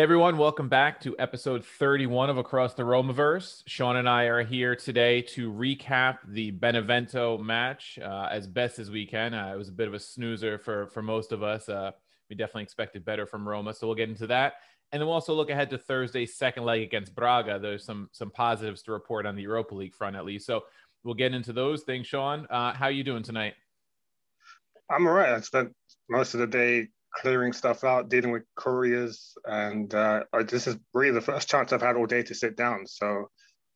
[0.00, 3.62] Hey everyone, welcome back to episode 31 of Across the Romaverse.
[3.66, 8.90] Sean and I are here today to recap the Benevento match uh, as best as
[8.90, 9.34] we can.
[9.34, 11.68] Uh, it was a bit of a snoozer for for most of us.
[11.68, 11.90] Uh,
[12.30, 14.54] we definitely expected better from Roma, so we'll get into that.
[14.90, 17.58] And then we'll also look ahead to Thursday's second leg against Braga.
[17.58, 20.46] There's some some positives to report on the Europa League front at least.
[20.46, 20.62] So
[21.04, 22.06] we'll get into those things.
[22.06, 23.52] Sean, uh, how are you doing tonight?
[24.90, 25.34] I'm all right.
[25.34, 25.76] I spent
[26.08, 31.12] most of the day clearing stuff out, dealing with couriers, and uh, this is really
[31.12, 32.86] the first chance I've had all day to sit down.
[32.86, 33.30] So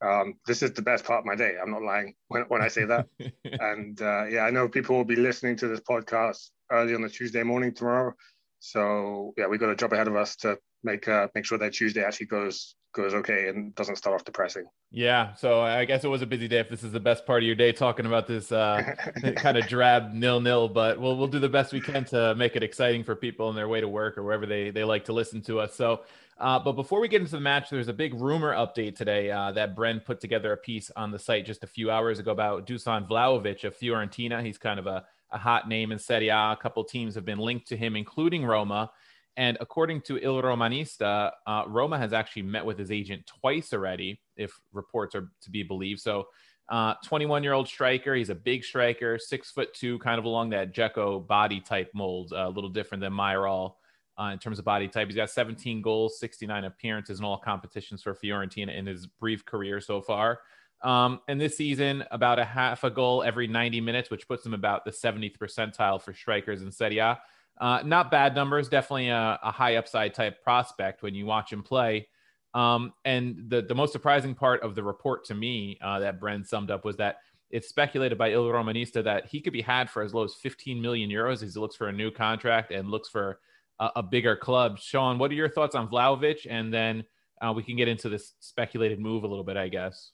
[0.04, 1.54] um, this is the best part of my day.
[1.60, 3.06] I'm not lying when, when I say that.
[3.44, 7.08] and uh, yeah, I know people will be listening to this podcast early on the
[7.08, 8.14] Tuesday morning tomorrow.
[8.60, 11.72] So yeah, we've got a job ahead of us to make uh, make sure that
[11.72, 14.64] Tuesday actually goes goes okay and doesn't start off depressing.
[14.90, 16.60] Yeah, so I guess it was a busy day.
[16.60, 18.94] If this is the best part of your day, talking about this uh,
[19.36, 22.56] kind of drab nil nil, but we'll we'll do the best we can to make
[22.56, 25.12] it exciting for people on their way to work or wherever they they like to
[25.12, 25.74] listen to us.
[25.74, 26.02] So,
[26.38, 29.52] uh, but before we get into the match, there's a big rumor update today uh,
[29.52, 32.66] that Bren put together a piece on the site just a few hours ago about
[32.66, 34.42] Dusan Vlahovic of Fiorentina.
[34.44, 36.52] He's kind of a, a hot name in Serie A.
[36.52, 38.90] A couple teams have been linked to him, including Roma.
[39.36, 44.20] And according to Il Romanista, uh, Roma has actually met with his agent twice already,
[44.36, 46.00] if reports are to be believed.
[46.00, 46.28] So,
[46.70, 48.14] 21 year old striker.
[48.14, 52.32] He's a big striker, six foot two, kind of along that Dzeko body type mold,
[52.32, 53.76] uh, a little different than Mayoral
[54.18, 55.08] uh, in terms of body type.
[55.08, 59.80] He's got 17 goals, 69 appearances in all competitions for Fiorentina in his brief career
[59.80, 60.40] so far.
[60.82, 64.54] Um, and this season, about a half a goal every 90 minutes, which puts him
[64.54, 67.18] about the 70th percentile for strikers in Serie A.
[67.60, 71.62] Uh, not bad numbers, definitely a, a high upside type prospect when you watch him
[71.62, 72.08] play.
[72.52, 76.46] Um, and the, the most surprising part of the report to me uh, that Bren
[76.46, 77.18] summed up was that
[77.50, 80.80] it's speculated by Il Romanista that he could be had for as low as 15
[80.80, 83.38] million euros as he looks for a new contract and looks for
[83.80, 84.78] a, a bigger club.
[84.78, 86.46] Sean, what are your thoughts on Vlahovic?
[86.48, 87.04] And then
[87.40, 90.12] uh, we can get into this speculated move a little bit, I guess.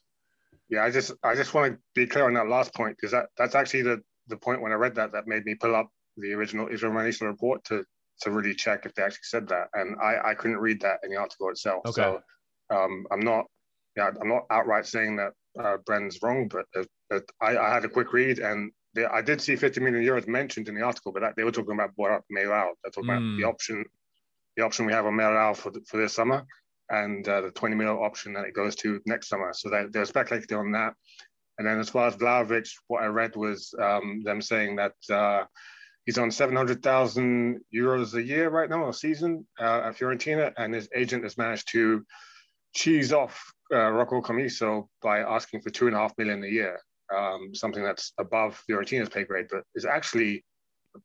[0.69, 3.27] Yeah, I just I just want to be clear on that last point because that
[3.37, 6.33] that's actually the the point when I read that that made me pull up the
[6.33, 7.83] original Il Romanista report to
[8.21, 11.11] to really check if they actually said that, and I I couldn't read that in
[11.11, 11.81] the article itself.
[11.85, 12.01] Okay.
[12.01, 12.21] So
[12.69, 13.45] um, I'm not
[13.95, 17.89] yeah I'm not outright saying that uh, Bren's wrong, but uh, I, I had a
[17.89, 18.71] quick read and.
[18.93, 21.51] They, I did see 50 million euros mentioned in the article, but that, they were
[21.53, 22.73] talking about Borja Mayoral.
[22.83, 23.17] They're talking Mm.
[23.19, 23.85] about the option,
[24.57, 26.45] the option we have on Mayoral for the, for this summer,
[26.89, 29.53] and uh, the 20 mil option that it goes to next summer.
[29.53, 30.93] So they, they're speculating on that.
[31.57, 35.45] And then as far as Vlahovic, what I read was um, them saying that uh,
[36.05, 40.89] he's on 700,000 euros a year right now, a season uh, at Fiorentina, and his
[40.95, 42.05] agent has managed to
[42.73, 43.41] cheese off
[43.73, 46.79] uh, Rocco Commisso by asking for two and a half million a year,
[47.15, 50.43] um, something that's above Fiorentina's pay grade, but is actually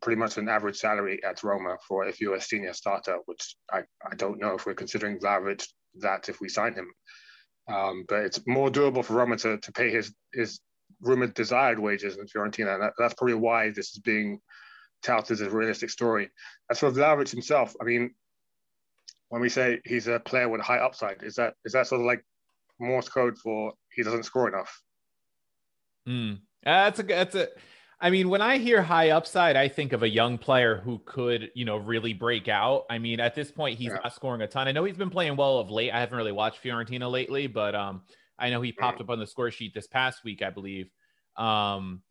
[0.01, 3.83] pretty much an average salary at Roma for if you're a senior starter, which I,
[4.05, 5.67] I don't know if we're considering Vlahovic
[6.01, 6.91] that if we sign him.
[7.73, 10.61] Um, but it's more doable for Roma to, to pay his his
[11.01, 12.75] rumored desired wages in Fiorentina.
[12.75, 14.41] And that, that's probably why this is being
[15.03, 16.31] touted as a realistic story.
[16.71, 18.15] As for Vlahovic himself, I mean,
[19.29, 22.01] when we say he's a player with a high upside, is that is that sort
[22.01, 22.25] of like
[22.79, 24.83] Morse code for he doesn't score enough?
[26.09, 26.41] Mm.
[26.63, 27.49] That's a that's a.
[27.99, 31.51] I mean, when I hear high upside, I think of a young player who could,
[31.55, 32.85] you know, really break out.
[32.91, 34.01] I mean, at this point, he's Yeah.
[34.05, 34.69] not scoring a ton.
[34.69, 35.91] I know he's been playing well of late.
[35.91, 38.03] I haven't really watched Fiorentina lately, but um,
[38.39, 40.91] I know he popped up on the score sheet this past week, I believe.
[41.39, 42.03] Um,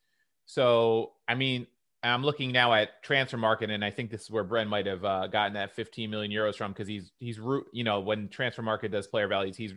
[0.48, 1.68] so I mean,
[2.06, 5.28] I'm looking now at Transfermarkt, and I think this is where Bren might have uh,
[5.28, 7.66] gotten that 15 million euros from because he's he's root.
[7.72, 9.74] You know, when Transfermarkt does player values, he's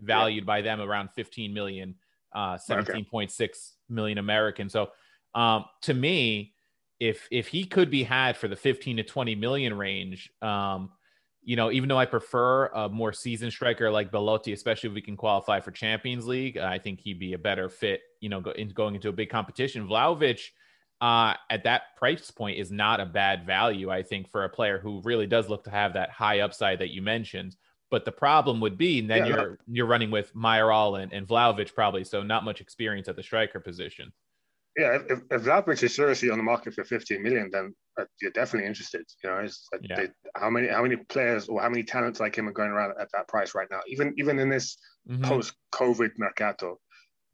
[0.00, 1.94] valued by them around 15 million,
[2.34, 4.68] uh, 17.6 million American.
[4.68, 4.90] So
[5.34, 6.54] um, to me,
[6.98, 10.90] if if he could be had for the 15 to 20 million range, um,
[11.42, 15.00] you know, even though I prefer a more seasoned striker like Belotti, especially if we
[15.00, 18.50] can qualify for Champions League, I think he'd be a better fit, you know, go,
[18.50, 19.88] in, going into a big competition.
[19.88, 20.40] Vlahovic,
[21.00, 24.78] uh, at that price point is not a bad value, I think, for a player
[24.78, 27.56] who really does look to have that high upside that you mentioned.
[27.90, 31.74] But the problem would be then yeah, you're you're running with Mayoral and, and Vlahovic
[31.74, 34.12] probably, so not much experience at the striker position.
[34.78, 38.30] Yeah, if, if Vlahovic is seriously on the market for 15 million, then uh, you're
[38.30, 39.04] definitely interested.
[39.24, 39.96] You know, it's, uh, yeah.
[39.96, 42.94] they, how many how many players or how many talents like him are going around
[43.00, 43.80] at that price right now?
[43.88, 44.76] Even even in this
[45.08, 45.24] mm-hmm.
[45.24, 46.78] post-COVID mercato,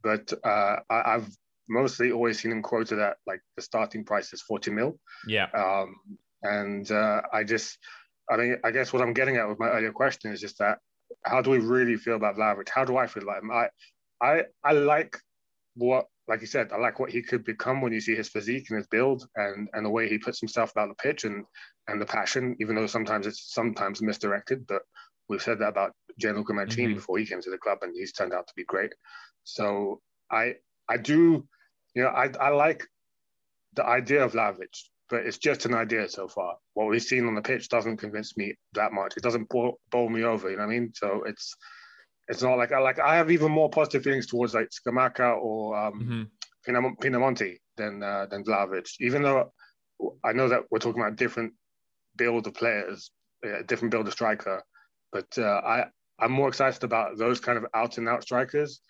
[0.01, 1.29] but uh, I, have
[1.69, 4.99] mostly always seen him quoted at like the starting price is 40 mil.
[5.27, 5.47] Yeah.
[5.53, 5.95] Um,
[6.43, 7.77] and uh, I just,
[8.29, 10.79] I mean, I guess what I'm getting at with my earlier question is just that
[11.23, 12.69] how do we really feel about Vlahovic?
[12.69, 13.51] How do I feel about him?
[13.51, 13.69] I,
[14.21, 15.17] I, I like
[15.75, 18.69] what, like you said, I like what he could become when you see his physique
[18.69, 21.45] and his build and and the way he puts himself about the pitch and
[21.87, 24.67] and the passion, even though sometimes it's sometimes misdirected.
[24.67, 24.81] But
[25.29, 26.95] we've said that about Gianluca Mancini mm-hmm.
[26.95, 28.93] before he came to the club, and he's turned out to be great.
[29.45, 30.55] So I
[30.89, 31.47] I do
[31.93, 32.83] you know, I, I like
[33.73, 34.75] the idea of Vlahovic,
[35.09, 36.55] but it's just an idea so far.
[36.73, 39.15] What we've seen on the pitch doesn't convince me that much.
[39.17, 40.49] It doesn't bowl, bowl me over.
[40.49, 40.91] You know what I mean?
[40.93, 41.55] So it's
[42.27, 45.77] it's not like I like I have even more positive feelings towards like Scamacca or
[45.77, 46.27] um,
[46.67, 46.95] mm-hmm.
[47.01, 48.89] Pinamonti than uh, than Vlahovic.
[48.99, 49.53] Even though
[50.23, 51.53] I know that we're talking about different
[52.17, 53.11] build of players,
[53.43, 54.61] a different build of striker,
[55.11, 55.85] but uh, I
[56.19, 58.81] I'm more excited about those kind of out and out strikers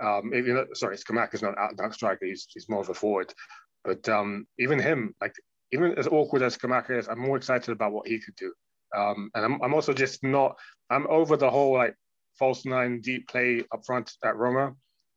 [0.00, 2.26] um, know, sorry, Scamacca is not out, out striker.
[2.26, 3.32] He's, he's more of a forward.
[3.84, 5.34] But um, even him, like
[5.72, 8.52] even as awkward as Scamacca is, I'm more excited about what he could do.
[8.96, 10.56] Um, and I'm, I'm also just not.
[10.90, 11.94] I'm over the whole like
[12.38, 14.74] false nine deep play up front at Roma.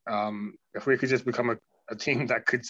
[0.10, 1.57] Um, if we could just become a,
[1.89, 2.63] a team that could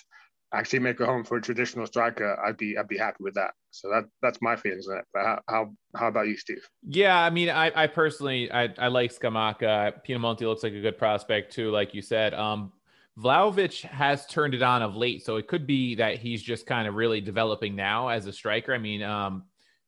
[0.53, 3.51] actually make a home for a traditional striker, I'd be I'd be happy with that.
[3.71, 5.05] So that that's my feelings on it.
[5.13, 6.67] But how how, how about you, Steve?
[6.87, 10.05] Yeah, I mean, I, I personally I, I like Scamacca.
[10.07, 12.33] Pinamonti looks like a good prospect too, like you said.
[12.33, 12.73] Um,
[13.17, 16.87] Vlahovic has turned it on of late, so it could be that he's just kind
[16.87, 18.73] of really developing now as a striker.
[18.73, 19.43] I mean, um,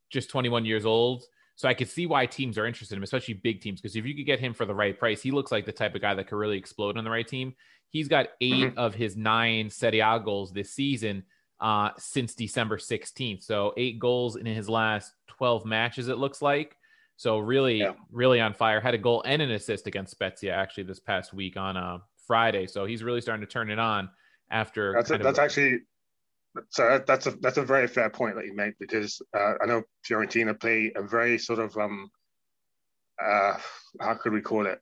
[0.10, 1.24] just 21 years old.
[1.56, 4.06] So I could see why teams are interested in him, especially big teams, because if
[4.06, 6.16] you could get him for the right price, he looks like the type of guy
[6.16, 7.54] that could really explode on the right team.
[7.94, 8.78] He's got 8 mm-hmm.
[8.78, 11.24] of his nine Serie A goals this season
[11.62, 13.44] uh, since December 16th.
[13.44, 16.76] So eight goals in his last 12 matches, it looks like.
[17.16, 17.94] So really, yeah.
[18.12, 18.82] really on fire.
[18.82, 22.68] Had a goal and an assist against Spezia actually this past week on uh, Friday.
[22.68, 24.10] So he's really starting to turn it on
[24.52, 24.94] after.
[24.94, 25.80] That's, a, that's actually
[26.70, 29.84] so that's a that's a very fair point that you make because uh, I know
[30.08, 32.12] Fiorentina play a very sort of um
[33.24, 33.58] uh
[34.00, 34.80] how could we call it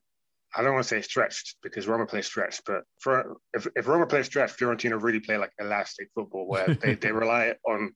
[0.56, 4.06] I don't want to say stretched because Roma play stretched, but for if, if Roma
[4.06, 7.94] play stretched, Fiorentina really play like elastic football where they, they rely on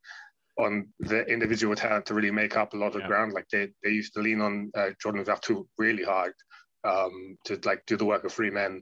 [0.58, 3.08] on the individual talent to really make up a lot of yeah.
[3.08, 3.34] ground.
[3.34, 6.34] Like they they used to lean on uh, Jordan Veretout really hard
[6.86, 8.82] um, to like do the work of three men.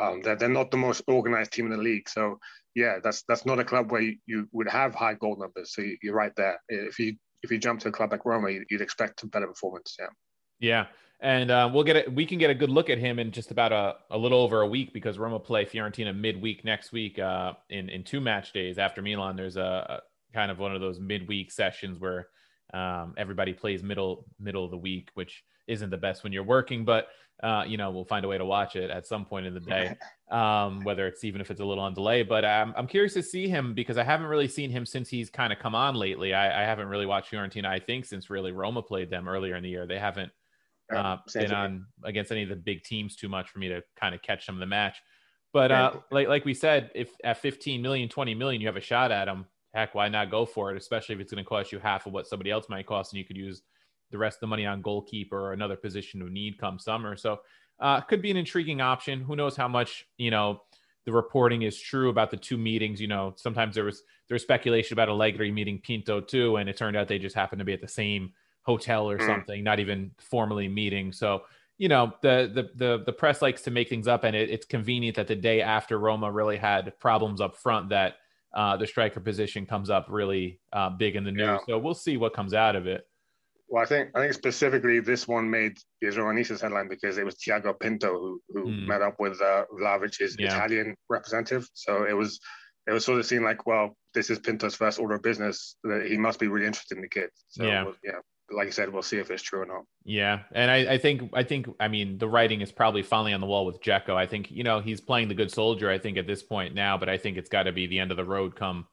[0.00, 2.38] Um, they're, they're not the most organized team in the league, so
[2.74, 5.72] yeah, that's that's not a club where you, you would have high goal numbers.
[5.72, 6.58] So you, are right there.
[6.68, 7.14] If you
[7.44, 9.96] if you jump to a club like Roma, you'd expect a better performance.
[10.00, 10.06] Yeah.
[10.58, 10.86] Yeah
[11.24, 12.14] and uh, we'll get it.
[12.14, 14.60] We can get a good look at him in just about a, a little over
[14.60, 18.78] a week because Roma play Fiorentina midweek next week uh, in in two match days
[18.78, 19.34] after Milan.
[19.34, 22.28] There's a, a kind of one of those midweek sessions where
[22.74, 26.84] um, everybody plays middle middle of the week, which isn't the best when you're working,
[26.84, 27.08] but
[27.42, 29.60] uh, you know we'll find a way to watch it at some point in the
[29.60, 29.96] day,
[30.30, 32.22] um, whether it's even if it's a little on delay.
[32.22, 35.30] But I'm I'm curious to see him because I haven't really seen him since he's
[35.30, 36.34] kind of come on lately.
[36.34, 37.64] I, I haven't really watched Fiorentina.
[37.64, 40.30] I think since really Roma played them earlier in the year, they haven't
[40.94, 44.14] uh, been on against any of the big teams too much for me to kind
[44.14, 44.98] of catch some of the match.
[45.52, 48.80] But uh, like like we said, if at 15 million, 20 million, you have a
[48.80, 50.76] shot at them, heck, why not go for it?
[50.76, 53.18] Especially if it's going to cost you half of what somebody else might cost, and
[53.18, 53.62] you could use
[54.10, 57.16] the rest of the money on goalkeeper or another position of need come summer.
[57.16, 57.40] So
[57.80, 59.20] uh, could be an intriguing option.
[59.20, 60.62] Who knows how much you know
[61.04, 63.00] the reporting is true about the two meetings.
[63.00, 66.76] You know, sometimes there was there was speculation about Allegri meeting Pinto too, and it
[66.76, 68.32] turned out they just happened to be at the same
[68.64, 69.26] hotel or mm.
[69.26, 71.12] something, not even formally meeting.
[71.12, 71.42] So,
[71.78, 74.66] you know, the the the, the press likes to make things up, and it, it's
[74.66, 78.14] convenient that the day after Roma really had problems up front that
[78.54, 81.46] uh, the striker position comes up really uh, big in the news.
[81.46, 81.58] Yeah.
[81.68, 83.06] So we'll see what comes out of it.
[83.68, 87.34] Well, I think I think specifically this one made the Romanistas headline because it was
[87.36, 88.86] Thiago Pinto who who mm.
[88.86, 90.46] met up with uh, Vlahovic's yeah.
[90.46, 91.68] Italian representative.
[91.72, 92.40] So it was
[92.86, 95.76] it was sort of seen like, well, this is Pinto's first order of business.
[95.82, 97.30] That he must be really interested in the kid.
[97.48, 98.20] So yeah, yeah
[98.50, 99.84] like I said, we'll see if it's true or not.
[100.04, 103.40] Yeah, and I, I think I think I mean the writing is probably finally on
[103.40, 104.14] the wall with Dzeko.
[104.14, 105.90] I think you know he's playing the good soldier.
[105.90, 108.10] I think at this point now, but I think it's got to be the end
[108.10, 108.86] of the road come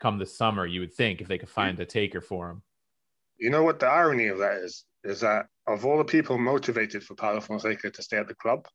[0.00, 0.66] come this summer.
[0.66, 2.62] You would think if they could find a taker for him.
[3.38, 4.84] You know what the irony of that is?
[5.04, 8.66] Is that of all the people motivated for Paulo Fonseca to stay at the club,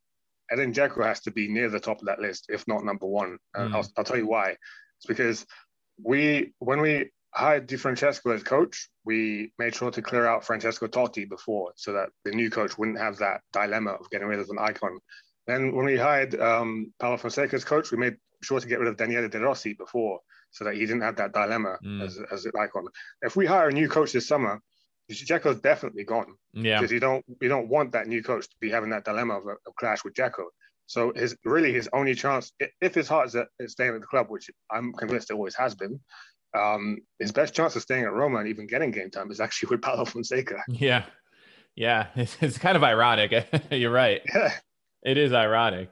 [0.52, 3.38] Edin Dzeko has to be near the top of that list, if not number one.
[3.56, 3.76] And mm.
[3.76, 4.52] I'll, I'll tell you why.
[4.98, 5.46] It's because
[6.04, 10.88] we when we hired Di Francesco as coach, we made sure to clear out Francesco
[10.88, 14.50] Totti before, so that the new coach wouldn't have that dilemma of getting rid of
[14.50, 15.00] an icon.
[15.48, 18.88] Then when we hired um, Paulo Fonseca as coach, we made sure to get rid
[18.88, 20.20] of Daniele De Rossi before,
[20.52, 22.04] so that he didn't have that dilemma Mm.
[22.04, 22.86] as as an icon.
[23.22, 24.62] If we hire a new coach this summer,
[25.10, 26.80] Dzeko's definitely gone Yeah.
[26.80, 29.48] because you don't you don't want that new coach to be having that dilemma of
[29.48, 30.46] a, clash with Dzeko.
[30.86, 34.08] So his really his only chance, if his heart is at, is staying at the
[34.08, 36.00] club, which I'm convinced it always has been,
[36.58, 39.70] um, his best chance of staying at Roma and even getting game time is actually
[39.70, 40.64] with Paulo Fonseca.
[40.68, 41.06] Yeah.
[41.76, 42.08] Yeah.
[42.16, 43.34] It's, it's kind of ironic.
[43.72, 44.22] You're right.
[44.34, 44.54] Yeah,
[45.04, 45.90] It is ironic.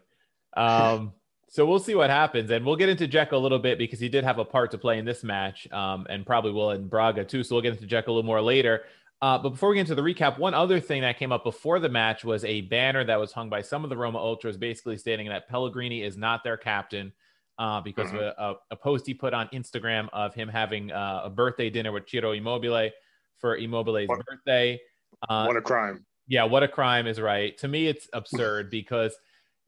[0.55, 1.13] Um,
[1.47, 4.07] so we'll see what happens, and we'll get into Dzeko a little bit because he
[4.07, 7.25] did have a part to play in this match, um, and probably will in Braga
[7.25, 7.43] too.
[7.43, 8.83] So we'll get into Dzeko a little more later.
[9.21, 11.79] Uh, but before we get into the recap, one other thing that came up before
[11.79, 14.97] the match was a banner that was hung by some of the Roma ultras, basically
[14.97, 17.11] stating that Pellegrini is not their captain
[17.59, 21.21] uh, because of a, a, a post he put on Instagram of him having uh,
[21.25, 22.89] a birthday dinner with Ciro Immobile
[23.37, 24.79] for Immobile's What- birthday.
[25.27, 26.05] Uh, what a crime!
[26.27, 27.57] yeah, what a crime is right.
[27.57, 29.13] To me, it's absurd because,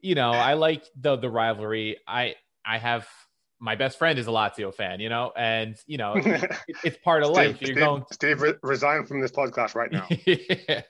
[0.00, 1.98] you know, I like the the rivalry.
[2.08, 2.34] I
[2.64, 3.06] I have
[3.64, 6.50] my best friend is a Lazio fan, you know, and you know, it,
[6.82, 7.56] it's part of life.
[7.56, 8.04] Steve, You're Steve, going.
[8.10, 10.06] Steve re- resign from this podcast right now.
[10.26, 10.82] Yeah.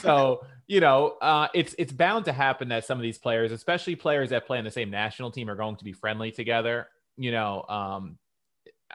[0.00, 3.96] so you know uh, it's it's bound to happen that some of these players especially
[3.96, 7.32] players that play in the same national team are going to be friendly together you
[7.32, 8.18] know um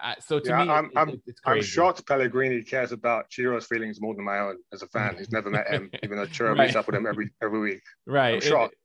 [0.02, 3.26] I, so to Yeah, me I'm- it- I'm- it- it's I'm shocked Pellegrini cares about
[3.32, 5.16] Ciro's feelings more than my own as a fan.
[5.18, 7.82] He's never met him, even though Ciro meets up with him every every week.
[8.08, 8.76] right I'm It- shocked.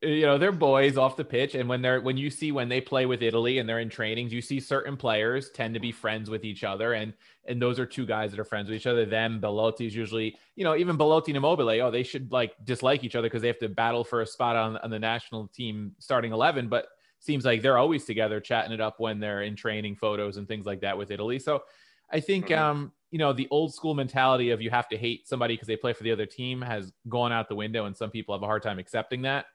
[0.00, 2.80] You know they're boys off the pitch and when they're when you see when they
[2.80, 6.30] play with italy and they're in trainings you see certain players tend to be friends
[6.30, 7.12] with each other and
[7.46, 9.06] and those are two guys that are friends with each other.
[9.06, 13.02] Them Belotti is usually you know even Belotti and Immobile oh they should like dislike
[13.02, 15.92] each other because they have to battle for a spot on, on the national team
[15.98, 16.88] starting 11 but
[17.18, 20.64] seems like they're always together chatting it up when they're in training photos and things
[20.66, 21.38] like that with italy.
[21.40, 21.64] So
[22.12, 22.56] i think Mhm.
[22.56, 25.76] um you know the old school mentality of you have to hate somebody because they
[25.76, 28.46] play for the other team has gone out the window and some people have a
[28.46, 29.46] hard time accepting that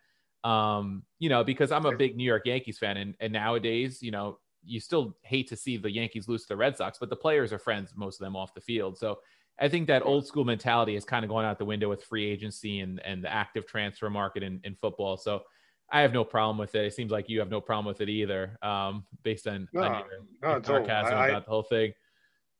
[0.44, 4.12] um, you know, because I'm a big New York Yankees fan, and and nowadays, you
[4.12, 7.16] know, you still hate to see the Yankees lose to the Red Sox, but the
[7.16, 8.98] players are friends, most of them off the field.
[8.98, 9.20] So
[9.60, 12.26] I think that old school mentality is kind of going out the window with free
[12.26, 15.18] agency and and the active transfer market in, in football.
[15.18, 15.44] So
[15.92, 16.86] I have no problem with it.
[16.86, 20.04] It seems like you have no problem with it either, um, based on, No, on
[20.42, 21.94] your, sarcasm I- about the whole thing.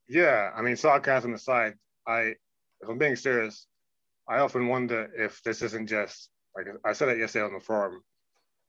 [0.08, 1.76] Yeah, I mean, sarcasm aside,
[2.06, 2.36] I,
[2.82, 3.66] if I'm being serious,
[4.28, 8.02] I often wonder if this isn't just like I said it yesterday on the forum.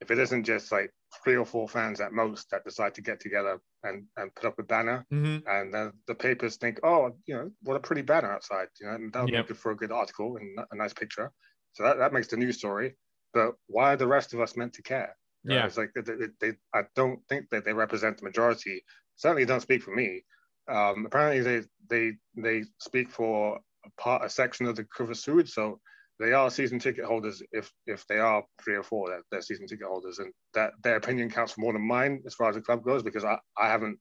[0.01, 0.91] If it isn't just like
[1.23, 4.59] three or four fans at most that decide to get together and, and put up
[4.59, 5.47] a banner, Mm-hmm.
[5.49, 8.95] and then the papers think, oh, you know, what a pretty banner outside, you know,
[8.95, 9.45] and that would Yep.
[9.45, 11.31] make it for a good article and a nice picture.
[11.73, 12.97] So that, that makes the news story.
[13.33, 15.17] But why are the rest of us meant to care?
[15.45, 15.67] Yeah.
[15.67, 18.83] it's like they, they, they, I don't think that they represent the majority.
[19.17, 20.25] Certainly don't speak for me.
[20.69, 25.49] Um, apparently they they they speak for a part a section of the Curva Sud,
[25.49, 25.81] so
[26.21, 29.67] they are season ticket holders if if they are three or four they're, they're season
[29.67, 30.19] ticket holders.
[30.19, 33.03] And that their opinion counts for more than mine as far as the club goes
[33.03, 33.99] because I, I haven't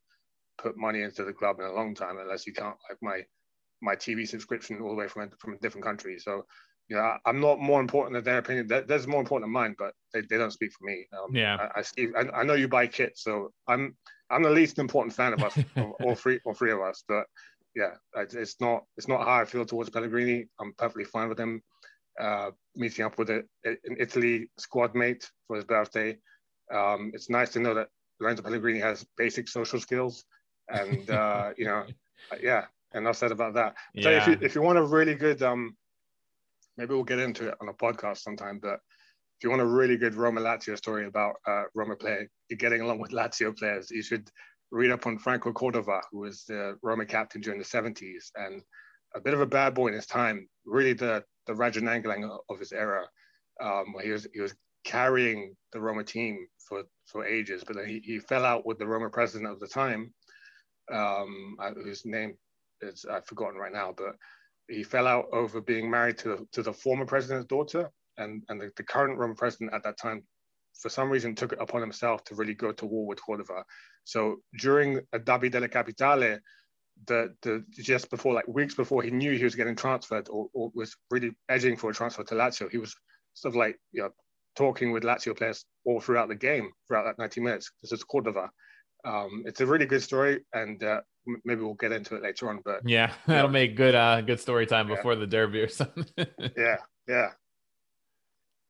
[0.57, 3.21] put money into the club in a long time unless you count like my
[3.81, 6.45] my TV subscription all the way from a, from a different country so
[6.87, 8.67] you know I, I'm not more important than their opinion.
[8.67, 11.07] That, that's more important than mine but they, they don't speak for me.
[11.13, 11.57] Um, Yeah.
[11.59, 13.95] I, I, Steve, I, I know you buy kits so I'm
[14.29, 17.25] I'm the least important fan of us of all three all three of us but
[17.75, 20.45] yeah it's not it's not how I feel towards Pellegrini.
[20.61, 21.63] I'm perfectly fine with him
[22.19, 26.17] uh, meeting up with a, an Italy squad mate for his birthday.
[26.73, 27.89] Um, it's nice to know that
[28.19, 30.25] Lorenzo Pellegrini has basic social skills,
[30.69, 31.85] and uh, you know,
[32.41, 32.65] yeah.
[32.95, 33.73] Enough said about that.
[33.99, 35.75] So if you if you want a really good, um,
[36.77, 38.59] maybe we'll get into it on a podcast sometime.
[38.61, 38.81] But
[39.43, 42.99] if you want a really good Roma Lazio story about uh, Roma player getting along
[42.99, 44.29] with Lazio players, you should
[44.71, 48.61] read up on Franco Cordova, who was the Roma captain during the 70s and
[49.15, 50.47] a bit of a bad boy in his time.
[50.65, 53.05] Really, the the Radja Nainggolan of his era.
[53.61, 57.99] Um, he was he was carrying the Roma team for for ages, but then he,
[57.99, 60.13] he fell out with the Roma president of the time,
[60.91, 62.35] um, whose name
[62.81, 64.15] is I've forgotten right now, but
[64.67, 68.71] he fell out over being married to to the former president's daughter, and and the,
[68.77, 70.23] the current Roma president at that time,
[70.79, 73.63] for some reason, took it upon himself to really go to war with Cordova.
[74.05, 76.39] So during a Derby della Capitale,
[77.07, 80.71] the the just before like weeks before he knew he was getting transferred or, or
[80.73, 82.95] was really edging for a transfer to Lazio, he was
[83.33, 84.09] sort of like you know
[84.55, 87.71] talking with Lazio players all throughout the game throughout that 90 minutes.
[87.81, 88.49] This is Cordova.
[89.05, 92.49] Um, it's a really good story, and uh, m- maybe we'll get into it later
[92.49, 92.61] on.
[92.63, 94.95] But Yeah, that'll make good uh good story time Yeah.
[94.95, 96.05] before the derby or something.
[96.55, 97.29] yeah, yeah.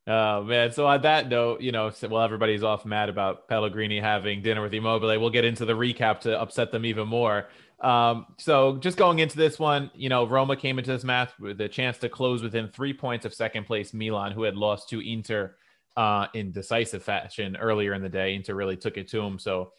[0.06, 0.72] Oh man!
[0.74, 4.74] So on that note, you know, well, everybody's off mad about Pellegrini having dinner with
[4.74, 5.18] Immobile.
[5.20, 7.48] We'll get into the recap to upset them even more.
[7.84, 11.60] Um, so just going into this one, you know, Roma came into this match with
[11.60, 15.06] a chance to close within three points of second place Milan, who had lost to
[15.06, 15.56] Inter
[15.98, 18.36] uh, in decisive fashion earlier in the day.
[18.36, 19.38] Inter really took it to them.
[19.38, 19.74] So,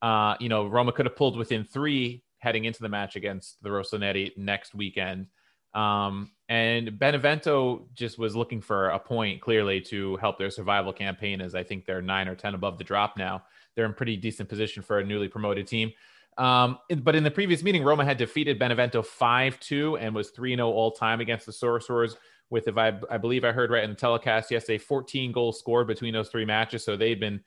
[0.00, 3.68] uh, you know, Roma could have pulled within three heading into the match against the
[3.68, 5.26] Rossoneri next weekend.
[5.74, 11.40] Um, and Benevento just was looking for a point clearly to help their survival campaign,
[11.40, 13.42] as I think they're nine or 10 above the drop now.
[13.74, 15.92] They're in pretty decent position for a newly promoted team.
[16.40, 20.56] Um, but in the previous meeting, Roma had defeated Benevento 5 2 and was 3
[20.56, 22.16] 0 all time against the Sorcerers.
[22.48, 25.86] With, if I, I believe I heard right in the telecast yesterday, 14 goals scored
[25.86, 26.82] between those three matches.
[26.82, 27.44] So they've been,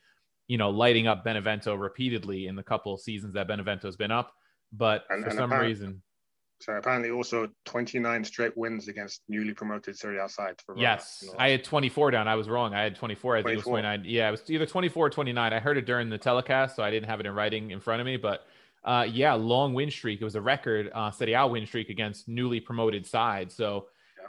[0.48, 4.32] you know, lighting up Benevento repeatedly in the couple of seasons that Benevento's been up.
[4.72, 6.02] But and, for and some reason,
[6.62, 10.64] so apparently also 29 straight wins against newly promoted Serie A sides.
[10.64, 12.28] For yes, I had 24 down.
[12.28, 12.74] I was wrong.
[12.74, 13.38] I had 24.
[13.38, 13.44] I 24.
[13.44, 14.04] think it was 29.
[14.06, 15.52] Yeah, it was either 24 or 29.
[15.52, 18.00] I heard it during the telecast, so I didn't have it in writing in front
[18.00, 18.16] of me.
[18.16, 18.46] But
[18.86, 20.22] uh, yeah, long win streak.
[20.22, 23.56] It was a record uh, Serie A win streak against newly promoted sides.
[23.56, 23.88] So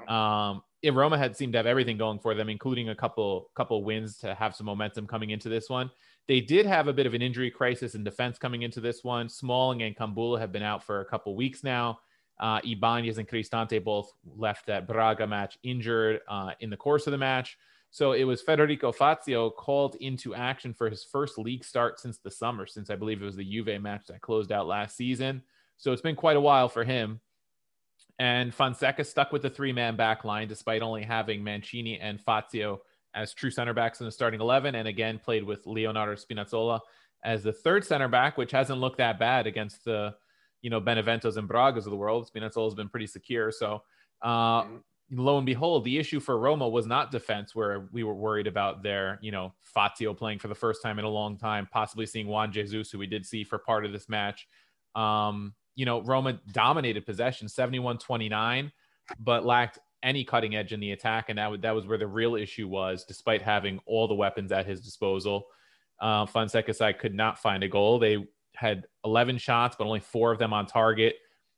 [0.09, 4.19] um, Roma had seemed to have everything going for them, including a couple couple wins
[4.19, 5.91] to have some momentum coming into this one.
[6.27, 9.29] They did have a bit of an injury crisis in defense coming into this one.
[9.29, 11.99] Smalling and Kumbulla have been out for a couple weeks now.
[12.41, 17.13] Uh, Ibanez and Cristante both left that Braga match injured uh, in the course of
[17.13, 17.59] the match.
[17.95, 22.29] So it was Federico Fazio called into action for his first league start since the
[22.29, 25.45] summer, since I believe it was the Juve match that closed out last season.
[25.77, 27.21] So it's been quite a while for him.
[28.19, 32.81] And Fonseca stuck with the three man back line despite only having Mancini and Fazio
[33.15, 34.75] as true center backs in the starting 11.
[34.75, 36.81] And again, played with Leonardo Spinazzola
[37.23, 40.17] as the third center back, which hasn't looked that bad against the
[40.63, 42.29] you know Beneventos and Bragas of the world.
[42.29, 43.53] Spinazzola has been pretty secure.
[43.53, 43.85] So
[44.21, 44.77] uh, mm-hmm.
[45.11, 48.83] Lo and behold, the issue for Roma was not defense, where we were worried about
[48.83, 52.27] their you know Fazio playing for the first time in a long time, possibly seeing
[52.27, 54.47] Juan Jesus, who we did see for part of this match.
[54.95, 58.71] Um, you know, Roma dominated possession 71-29,
[59.19, 62.37] but lacked any cutting edge in the attack, and that, that was where the real
[62.37, 65.47] issue was, despite having all the weapons at his disposal.
[66.01, 67.99] Uh, Fonseca side could not find a goal.
[67.99, 68.19] They
[68.55, 71.17] had 11 shots, but only four of them on target.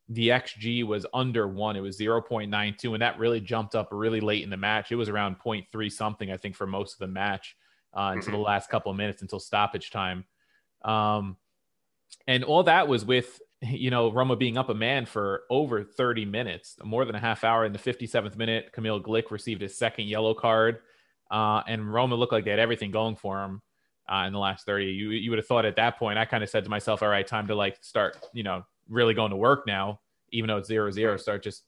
[0.08, 1.76] The XG was under one.
[1.76, 4.92] It was 0.92, and that really jumped up really late in the match.
[4.92, 7.56] It was around 0.3 something, I think, for most of the match
[7.92, 8.32] uh, until mm-hmm.
[8.32, 10.24] the last couple of minutes until stoppage time.
[10.84, 11.36] Um,
[12.26, 16.24] and all that was with you know Roma being up a man for over 30
[16.24, 17.64] minutes, more than a half hour.
[17.64, 20.78] In the 57th minute, Kamil Glik received his second yellow card,
[21.30, 23.62] uh, and Roma looked like they had everything going for him
[24.08, 24.86] uh, in the last 30.
[24.86, 27.08] You, you would have thought at that point, I kind of said to myself, all
[27.08, 30.68] right, time to like start, you know, really going to work now, even though it's
[30.68, 31.64] zero zero, start just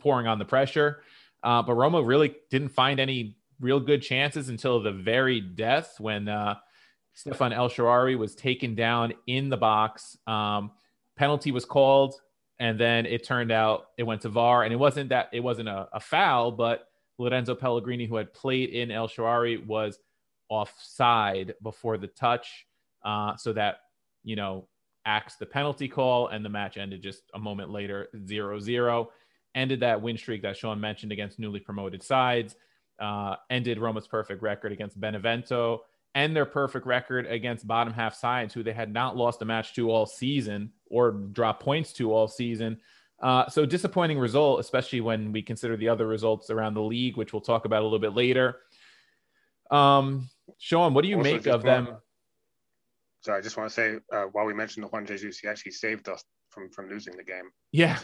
[0.00, 1.02] pouring on the pressure.
[1.42, 6.28] Uh, but Roma really didn't find any real good chances until the very death when
[6.28, 6.56] uh,
[7.14, 10.16] Stephan El Shaarawy was taken down in the box.
[10.26, 10.72] Um,
[11.16, 12.14] penalty was called,
[12.58, 15.68] and then it turned out it went to VAR, and it wasn't that it wasn't
[15.68, 16.86] a, a foul, but
[17.18, 19.98] Lorenzo Pellegrini, who had played in El Shaarawy, was
[20.48, 22.66] offside before the touch,
[23.04, 23.78] uh, so that
[24.22, 24.68] you know
[25.04, 29.06] acts the penalty call, and the match ended just a moment later, 0-0.
[29.54, 32.54] Ended that win streak that Sean mentioned against newly promoted sides.
[32.98, 35.82] Uh, ended Roma's perfect record against Benevento
[36.14, 39.74] and their perfect record against bottom half sides who they had not lost a match
[39.74, 42.78] to all season or dropped points to all season.
[43.20, 47.32] Uh, so disappointing result, especially when we consider the other results around the league, which
[47.32, 48.56] we'll talk about a little bit later.
[49.70, 51.98] Um, Sean, what do you also make of them?
[53.20, 55.72] So I just want to say, uh, while we mentioned the Juan Jesus, he actually
[55.72, 57.50] saved us from from losing the game.
[57.72, 57.98] Yeah.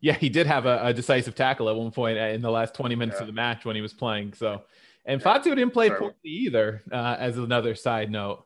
[0.00, 2.94] Yeah, he did have a, a, decisive tackle at one point in the last 20
[2.94, 3.22] minutes yeah.
[3.22, 4.34] of the match when he was playing.
[4.34, 4.60] So,
[5.06, 5.24] and yeah.
[5.24, 5.98] Fazio didn't play Sorry.
[5.98, 8.44] poorly either, uh, as another side note.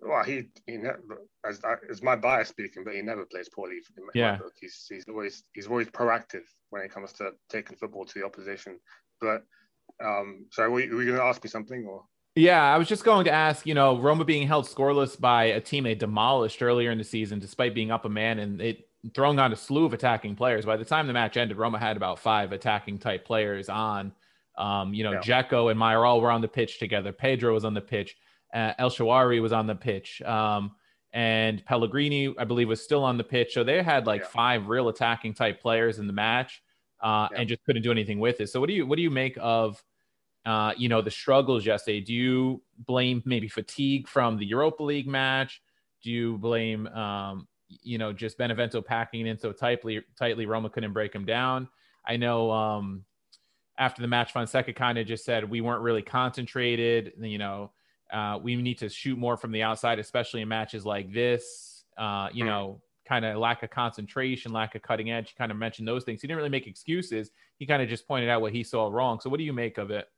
[0.00, 0.98] Well, he he never,
[1.46, 3.80] as as my bias speaking, but he never plays poorly.
[4.14, 8.24] Yeah, he's he's always he's always proactive when it comes to taking football to the
[8.24, 8.78] opposition.
[9.20, 9.42] But
[10.02, 12.02] um, sorry, were you, were you going to ask me something or?
[12.36, 15.60] Yeah, I was just going to ask, you know, Roma being held scoreless by a
[15.60, 19.38] team they demolished earlier in the season, despite being up a man and it throwing
[19.38, 20.66] on a slew of attacking players.
[20.66, 24.12] By the time the match ended, Roma had about five attacking type players on.
[24.58, 25.20] Um, you know, yeah.
[25.20, 27.10] Dzeko and Mayoral were on the pitch together.
[27.10, 28.16] Pedro was on the pitch.
[28.52, 30.20] Uh, El Shaarawy was on the pitch.
[30.22, 30.72] Um,
[31.12, 33.54] and Pellegrini, I believe, was still on the pitch.
[33.54, 34.28] So they had like yeah.
[34.28, 36.62] five real attacking type players in the match
[37.02, 37.40] uh, yeah.
[37.40, 38.48] and just couldn't do anything with it.
[38.48, 39.82] So what do you what do you make of
[40.46, 42.00] uh, you know the struggles yesterday?
[42.00, 45.60] Do you blame maybe fatigue from the Europa League match?
[46.02, 50.92] Do you blame um, you know just Benevento packing in so tightly tightly Roma couldn't
[50.92, 51.68] break them down?
[52.06, 53.04] I know um,
[53.76, 57.12] after the match, Fonseca kind of just said we weren't really concentrated.
[57.20, 57.72] You know,
[58.12, 61.84] uh, we need to shoot more from the outside, especially in matches like this.
[61.98, 62.48] Uh, you mm.
[62.48, 65.30] know, kind of lack of concentration, lack of cutting edge.
[65.30, 66.20] He kind of mentioned those things.
[66.20, 67.32] He didn't really make excuses.
[67.58, 69.18] He kind of just pointed out what he saw wrong.
[69.18, 70.08] So, what do you make of it?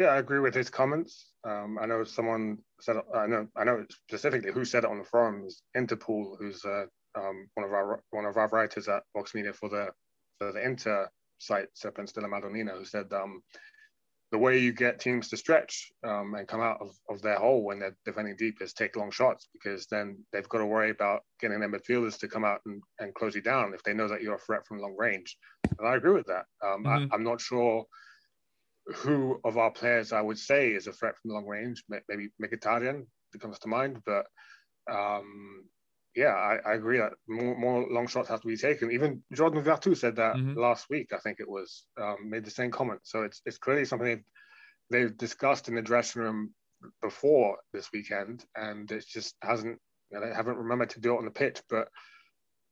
[0.00, 1.26] Yeah, I agree with his comments.
[1.44, 5.04] Um, I know someone said, I know, I know specifically who said it on the
[5.04, 5.62] forums.
[5.76, 9.68] Interpol, who's uh, um, one of our one of our writers at Vox Media for
[9.68, 9.88] the
[10.38, 13.42] for the Inter site, Serpens de la Madonnina, who said um,
[14.32, 17.62] the way you get teams to stretch um, and come out of, of their hole
[17.62, 21.24] when they're defending deep is take long shots because then they've got to worry about
[21.40, 24.22] getting their midfielders to come out and, and close you down if they know that
[24.22, 25.36] you're a threat from long range.
[25.78, 26.46] And I agree with that.
[26.64, 27.12] Um, mm-hmm.
[27.12, 27.84] I, am not sure
[28.94, 31.84] who of our players I would say is a threat from long range.
[32.08, 33.06] Maybe Mkhitaryan
[33.40, 34.26] comes to mind, but
[34.90, 35.64] um,
[36.16, 38.90] yeah, I, I, agree that more, more, long shots have to be taken.
[38.90, 40.58] Even Jordan Veretout said that mm-hmm.
[40.58, 41.12] last week.
[41.12, 43.00] I think it was um, made the same comment.
[43.04, 44.24] So it's it's clearly something they've,
[44.90, 46.52] they've, discussed in the dressing room
[47.00, 49.78] before this weekend, and it just hasn't.
[50.10, 51.62] You know, they haven't remembered to do it on the pitch.
[51.68, 51.88] But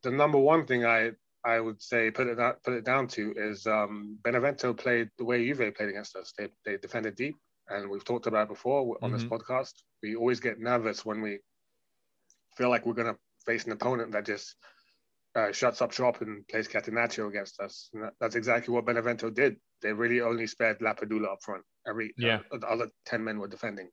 [0.03, 1.13] the number one thing I
[1.49, 5.47] I would say put it put it down to is um, Benevento played the way
[5.47, 6.35] Juve played against us.
[6.37, 7.37] They they defended deep,
[7.69, 9.15] and we've talked about it before on mm-hmm.
[9.15, 9.73] this podcast.
[10.03, 11.39] We always get nervous when we
[12.59, 14.57] feel like we're going to face an opponent that just
[15.37, 17.89] uh, shuts up shop and plays Catenaccio against us.
[17.95, 19.57] And that, that's exactly what Benevento did.
[19.81, 21.65] They really only spared Lapadula up front.
[21.89, 22.41] Every yeah.
[22.53, 23.89] Uh, the other ten men were defending,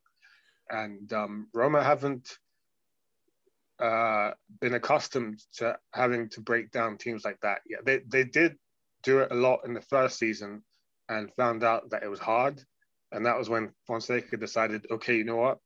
[0.70, 2.38] and um, Roma haven't
[3.80, 7.60] uh, been accustomed to having to break down teams like that.
[7.68, 8.56] Yeah, they they did
[9.04, 10.64] do it a lot in the first season,
[11.10, 12.62] and found out that it was hard.
[13.12, 15.60] And that was when Fonseca decided, okay, you know what?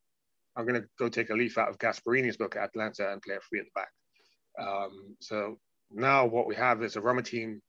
[0.55, 3.35] I'm going to go take a leaf out of Gasperini's book at Atalanta and play
[3.35, 3.89] a free at the back.
[4.59, 5.57] Um, so
[5.89, 7.61] now what we have is a Roma team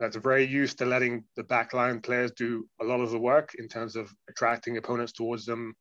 [0.00, 3.68] that's very used to letting the backline players do a lot of the work in
[3.68, 5.74] terms of attracting opponents towards them,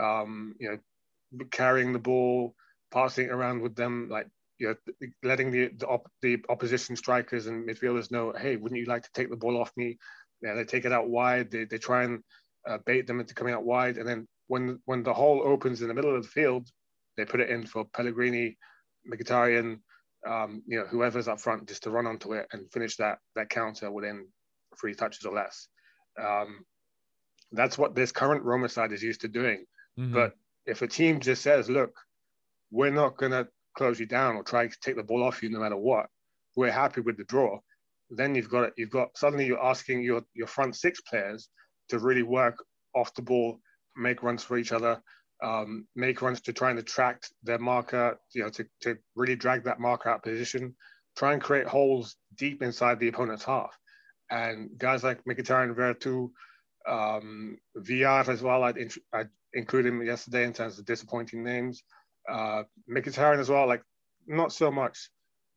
[0.00, 2.54] um, you know, carrying the ball,
[2.92, 4.28] passing around with them, like
[4.58, 8.86] you know, letting the the, op- the, opposition strikers and midfielders know, hey, wouldn't you
[8.86, 9.98] like to take the ball off me?
[10.42, 11.50] Yeah, they take it out wide.
[11.50, 12.22] They, they try and
[12.68, 15.88] uh, bait them into coming out wide, and then when when the hole opens in
[15.88, 16.68] the middle of the field,
[17.16, 18.56] they put it in for Pellegrini,
[19.10, 19.78] Mkhitaryan,
[20.26, 23.50] um, you know, whoever's up front, just to run onto it and finish that that
[23.50, 24.26] counter within
[24.80, 25.68] three touches or less.
[26.20, 26.64] Um,
[27.52, 29.64] that's what this current Roma side is used to doing.
[29.98, 30.14] Mm-hmm.
[30.14, 30.32] But
[30.66, 31.94] if a team just says, "Look,
[32.72, 35.50] we're not going to close you down or try to take the ball off you
[35.50, 36.06] no matter what.
[36.56, 37.60] We're happy with the draw."
[38.10, 38.72] Then you've got it.
[38.76, 41.48] You've got suddenly you're asking your your front six players
[41.90, 42.56] to really work
[42.94, 43.60] off the ball
[43.96, 45.00] make runs for each other,
[45.42, 49.64] um, make runs to try and attract their marker, you know, to, to really drag
[49.64, 50.74] that marker out position,
[51.16, 53.76] try and create holes deep inside the opponent's half.
[54.30, 56.30] And guys like Mkhitaryan, Veretout,
[56.88, 61.82] um, Villar as well, I'd, int- I'd include him yesterday in terms of disappointing names.
[62.28, 63.82] Uh, Mkhitaryan as well, like
[64.26, 65.10] not so much,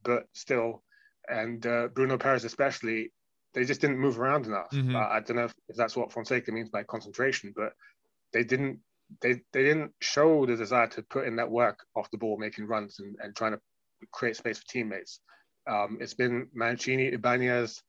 [0.04, 0.84] but still.
[1.28, 3.12] And uh, Bruno Peres especially,
[3.54, 4.69] they just didn't move around enough.
[4.71, 4.95] Mm-hmm.
[4.95, 7.73] Uh, I don't know if, if, that's what Fonseca means by concentration, but
[8.34, 8.80] they didn't
[9.21, 12.65] they, they didn't show the desire to put in that work off the ball, making
[12.65, 13.60] runs and, and trying to
[14.12, 15.19] create space for teammates.
[15.67, 17.82] Um, it's been Mancini, Ibanez,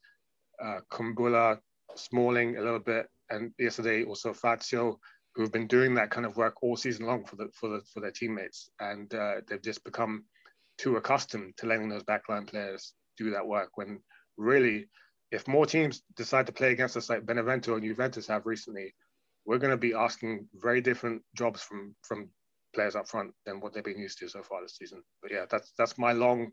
[0.63, 1.59] uh, Kumbulla,
[1.95, 5.01] Smalling a little bit, and yesterday also Fazio,
[5.37, 8.01] who've been doing that kind of work all season long for the for the for
[8.01, 10.25] their teammates, and uh, they've just become
[10.79, 13.71] too accustomed to letting those backline players do that work.
[13.77, 14.01] When
[14.39, 14.89] really,
[15.31, 18.95] if more teams decide to play against us like Benevento and Juventus have recently,
[19.45, 22.31] we're going to be asking very different jobs from from
[22.75, 25.03] players up front than what they've been used to so far this season.
[25.23, 26.51] But yeah, that's that's my long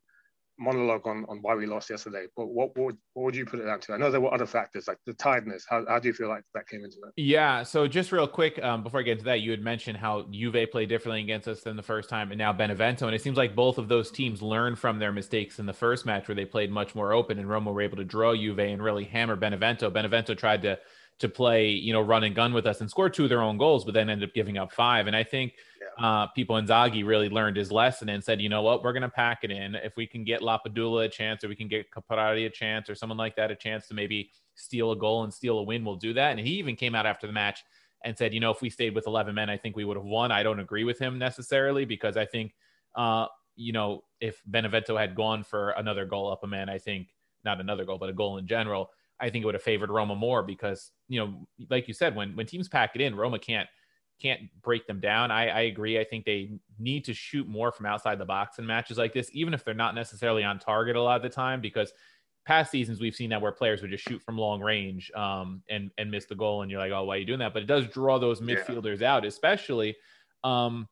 [0.60, 2.26] monologue on, on why we lost yesterday.
[2.36, 3.94] But what, what would what would you put it down to?
[3.94, 5.66] I know there were other factors like the tiredness.
[5.70, 7.14] How, how do you feel like that came into it?
[7.16, 7.64] Yeah.
[7.64, 10.70] So just real quick, um, before I get into that, you had mentioned how Juve
[10.72, 13.56] played differently against us than the first time, and now Benevento, and it seems like
[13.56, 16.72] both of those teams learned from their mistakes in the first match where they played
[16.72, 19.90] much more open, and Roma were able to draw Juve and really hammer Benevento.
[19.90, 20.80] Benevento tried to
[21.20, 23.58] to play, you know, run and gun with us and score two of their own
[23.58, 25.08] goals, but then ended up giving up five.
[25.08, 25.54] And I think.
[26.00, 29.10] Uh, Pippo Inzaghi really learned his lesson and said, you know what, we're going to
[29.10, 29.76] pack it in.
[29.76, 32.96] If we can get Lapadula a chance, or we can get Caprari a chance, or
[32.96, 35.96] someone like that a chance to maybe steal a goal and steal a win, we'll
[35.96, 36.32] do that.
[36.32, 37.64] And he even came out after the match
[38.04, 40.06] and said, you know, if we stayed with 11 men, I think we would have
[40.06, 40.32] won.
[40.32, 42.54] I don't agree with him necessarily because I think,
[42.96, 47.08] uh, you know, if Benevento had gone for another goal up a man, I think
[47.46, 50.16] not another goal, but a goal in general, I think it would have favored Roma
[50.16, 53.70] more because you know, like you said, when when teams pack it in, Roma can't
[54.24, 55.32] can't break them down.
[55.32, 56.00] I, I agree.
[56.00, 59.30] I think they need to shoot more from outside the box in matches like this,
[59.34, 61.92] even if they're not necessarily on target a lot of the time, because
[62.46, 65.92] past seasons we've seen that where players would just shoot from long range um, and
[65.98, 67.54] and miss the goal, and you're like, oh, why are you doing that?
[67.54, 69.14] But it does draw those midfielders yeah.
[69.14, 69.96] out, especially.
[70.44, 70.88] Um,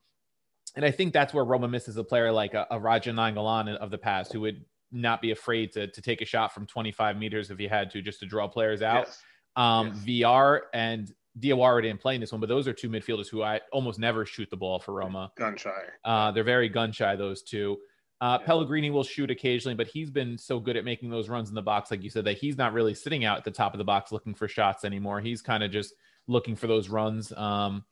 [0.76, 3.91] and I think that's where Roma misses a player like a, a Radja Nainggolan of
[3.91, 7.50] the past, who would not be afraid to, to take a shot from 25 meters
[7.52, 9.06] if he had to, just to draw players out.
[9.08, 9.22] Yes.
[9.56, 10.24] Um, yes.
[10.26, 13.62] VR and Diawara didn't play in this one, but those are two midfielders who I
[13.72, 15.32] almost never shoot the ball for Roma.
[15.38, 15.70] Gun shy.
[16.04, 17.78] Uh, they're very gun shy, those two.
[18.20, 18.46] Uh, yeah.
[18.46, 21.62] Pellegrini will shoot occasionally, but he's been so good at making those runs in the
[21.62, 23.84] box, like you said, that he's not really sitting out at the top of the
[23.84, 25.20] box looking for shots anymore.
[25.22, 25.94] He's kind of just
[26.28, 27.32] looking for those runs.
[27.34, 27.84] Um,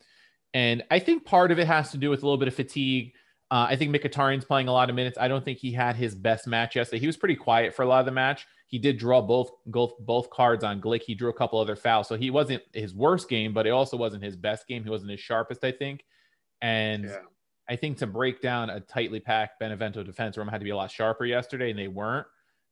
[0.54, 3.14] and I think part of it has to do with a little bit of fatigue.
[3.50, 5.18] Uh, I think Mkhitaryan's playing a lot of minutes.
[5.20, 7.00] I don't think he had his best match yesterday.
[7.00, 8.46] He was pretty quiet for a lot of the match.
[8.70, 11.02] He did draw both both, both cards on Glik.
[11.02, 13.98] He drew a couple other fouls, so he wasn't his worst game, but it also
[13.98, 14.84] wasn't his best game.
[14.84, 16.06] He wasn't his sharpest, I think.
[16.62, 17.18] And yeah.
[17.68, 20.76] I think to break down a tightly packed Benevento defense room had to be a
[20.76, 22.28] lot sharper yesterday, and they weren't.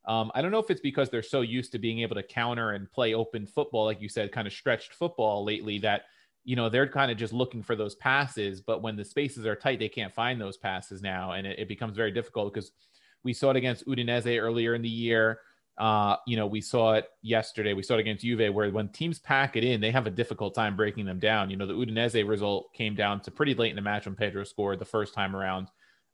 [0.08, 2.74] Um, I don't know if it's because they're so used to being able to counter
[2.74, 6.04] and play open football, like you said, kind of stretched football lately that
[6.48, 9.56] you know they're kind of just looking for those passes but when the spaces are
[9.56, 12.72] tight they can't find those passes now and it, it becomes very difficult because
[13.24, 15.42] we saw it against udinese earlier in the year
[15.78, 19.20] uh, you know we saw it yesterday we saw it against juve where when teams
[19.20, 22.28] pack it in they have a difficult time breaking them down you know the udinese
[22.28, 25.36] result came down to pretty late in the match when pedro scored the first time
[25.36, 25.68] around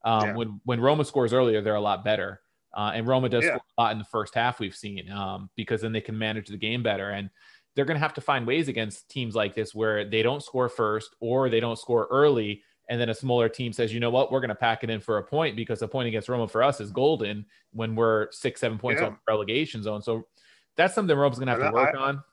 [0.05, 0.35] um, yeah.
[0.35, 2.41] when when roma scores earlier they're a lot better
[2.75, 3.57] uh, and roma does yeah.
[3.77, 6.57] a lot in the first half we've seen um, because then they can manage the
[6.57, 7.29] game better and
[7.75, 10.69] they're going to have to find ways against teams like this where they don't score
[10.69, 12.61] first or they don't score early.
[12.93, 14.99] And then a smaller team says, you know what, we're going to pack it in
[14.99, 18.61] for a point because a point against Roma for us is golden when we're six,
[18.61, 19.07] seven points yeah.
[19.07, 20.03] off relegation zone.
[20.03, 20.27] So
[20.77, 22.23] that's something Roma's going to have and to work I, on.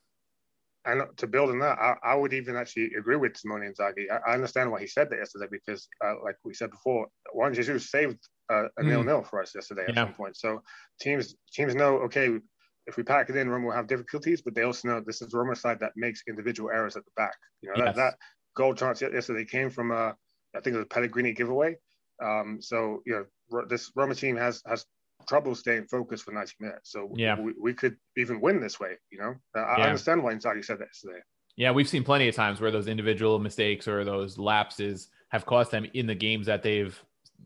[0.84, 4.10] And to build on that, I, I, would even actually agree with Simone Inzaghi.
[4.12, 7.54] I, I understand why he said that yesterday because, uh, like we said before, Juan
[7.54, 8.18] Jesus saved
[8.52, 8.88] uh, a mm.
[8.88, 10.04] nil-nil for us yesterday at yeah.
[10.04, 10.36] some point.
[10.36, 10.60] So
[11.00, 12.38] teams teams know, okay,
[12.86, 15.32] if we pack it in, Roma will have difficulties, but they also know this is
[15.32, 17.36] Roma side that makes individual errors at the back.
[17.62, 17.96] You know, yes.
[17.96, 18.14] that, that
[18.54, 20.14] goal chance yesterday came from a,
[20.54, 21.76] I think it was a Pellegrini giveaway.
[22.22, 24.84] Um, so, you know, this Roma team has has
[25.28, 26.92] trouble staying focused for 90 minutes.
[26.92, 27.38] So yeah.
[27.38, 29.34] we, we could even win this way, you know?
[29.54, 29.84] I yeah.
[29.84, 31.20] understand why Inzaghi said that yesterday.
[31.56, 35.70] Yeah, we've seen plenty of times where those individual mistakes or those lapses have cost
[35.70, 36.98] them in the games that they've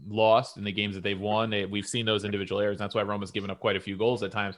[0.07, 1.51] lost, in the games that they've won.
[1.51, 2.79] They, we've seen those individual errors.
[2.79, 4.57] That's why Roma's given up quite a few goals at times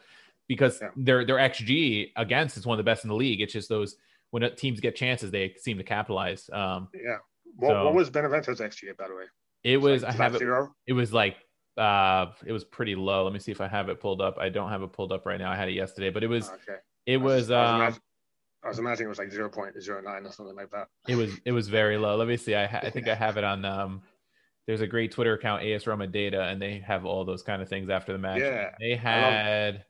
[0.48, 0.88] because yeah.
[0.96, 3.40] their their xG against is one of the best in the league.
[3.40, 3.96] It's just those
[4.30, 6.50] when teams get chances, they seem to capitalize.
[6.52, 7.18] Um, yeah.
[7.56, 9.24] What, so, what was Benevento's xG by the way?
[9.64, 10.38] It was, like, I have it.
[10.38, 10.74] Zero?
[10.86, 11.36] It was like
[11.76, 13.24] uh, it was pretty low.
[13.24, 14.38] Let me see if I have it pulled up.
[14.38, 15.50] I don't have it pulled up right now.
[15.50, 16.78] I had it yesterday, but it was okay.
[17.06, 17.50] It was.
[17.50, 18.02] I was, um,
[18.64, 20.88] I was imagining it was like zero point zero nine or something like that.
[21.08, 21.32] It was.
[21.44, 22.16] It was very low.
[22.16, 22.54] Let me see.
[22.54, 23.64] I ha- I think I have it on.
[23.64, 24.02] Um,
[24.66, 27.68] there's a great Twitter account, AS Roma Data, and they have all those kind of
[27.68, 28.40] things after the match.
[28.40, 29.84] Yeah, they had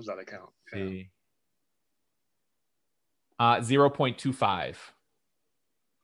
[0.00, 0.48] was that account?
[0.74, 1.02] Yeah.
[3.38, 4.76] Uh, 0.25.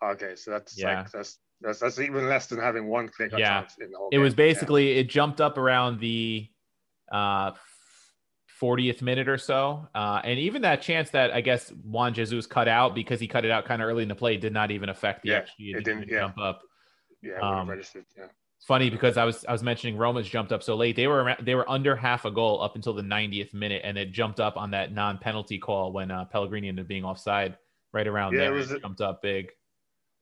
[0.05, 1.01] Okay, so that's yeah.
[1.01, 3.33] like that's that's that's even less than having one click.
[3.37, 3.65] Yeah,
[4.13, 5.01] it was basically yeah.
[5.01, 6.49] it jumped up around the
[7.11, 7.53] uh
[8.61, 12.69] 40th minute or so, uh, and even that chance that I guess Juan Jesus cut
[12.69, 14.89] out because he cut it out kind of early in the play did not even
[14.89, 15.77] affect the yeah, XG.
[15.77, 16.21] It, didn't, yeah.
[16.21, 16.63] jump up.
[17.23, 18.05] Yeah, um, registered.
[18.17, 18.27] Yeah
[18.67, 20.97] funny because I was I was mentioning Roma's jumped up so late.
[20.97, 24.13] They were they were under half a goal up until the 90th minute, and it
[24.13, 27.57] jumped up on that non penalty call when uh, Pellegrini ended up being offside
[27.93, 28.55] right around yeah, there.
[28.55, 29.51] It, was it jumped up big.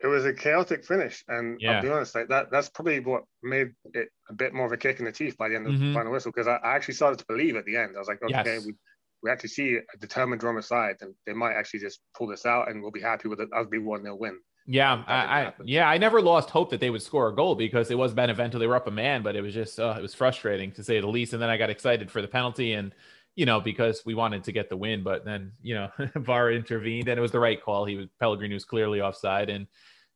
[0.05, 1.77] It was a chaotic finish, and yeah.
[1.77, 4.77] I'll be honest, like that that's probably what made it a bit more of a
[4.77, 5.89] kick in the teeth by the end of mm-hmm.
[5.89, 7.97] the final whistle because I, I, actually started to believe at the end.
[7.97, 8.67] I was like, okay, yes.
[8.67, 8.75] we
[9.23, 12.71] we actually see a determined Roma side, and they might actually just pull this out,
[12.71, 13.49] and we'll be happy with it.
[13.51, 14.39] That'll be one nil win.
[14.67, 17.91] Yeah, I, I, yeah, I never lost hope that they would score a goal because
[17.91, 18.59] it was Benevento.
[18.59, 21.01] They were up a man, but it was just uh, it was frustrating to say
[21.01, 21.33] the least.
[21.33, 22.93] And then I got excited for the penalty, and
[23.35, 27.09] you know because we wanted to get the win, but then you know VAR intervened,
[27.09, 27.87] and it was the right call.
[27.87, 29.67] He was Pellegrini was clearly offside, and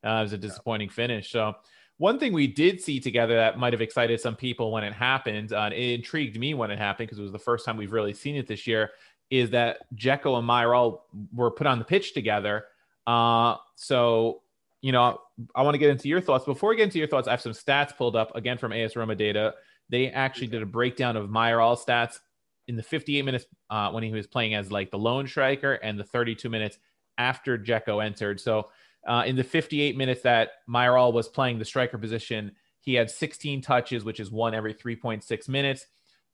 [0.05, 1.31] uh, it was a disappointing finish.
[1.31, 1.53] So
[1.97, 5.53] one thing we did see together that might have excited some people when it happened,
[5.53, 8.13] uh, it intrigued me when it happened because it was the first time we've really
[8.13, 8.91] seen it this year,
[9.29, 12.65] is that Dzeko and Mayoral were put on the pitch together
[13.09, 14.43] uh, so,
[14.81, 15.19] you know,
[15.55, 16.45] I want to get into your thoughts.
[16.45, 18.95] Before we get into your thoughts, I have some stats pulled up again from AS
[18.95, 19.55] Roma data.
[19.89, 22.19] They actually did a breakdown of Mayoral stats
[22.67, 25.99] in the 58 minutes uh, when he was playing as like the lone striker and
[25.99, 26.77] the 32 minutes
[27.17, 28.39] after Dzeko entered.
[28.39, 28.69] So,
[29.09, 33.61] uh, in the 58 minutes that Mayoral was playing the striker position, he had 16
[33.61, 35.87] touches, which is one every 3.6 minutes.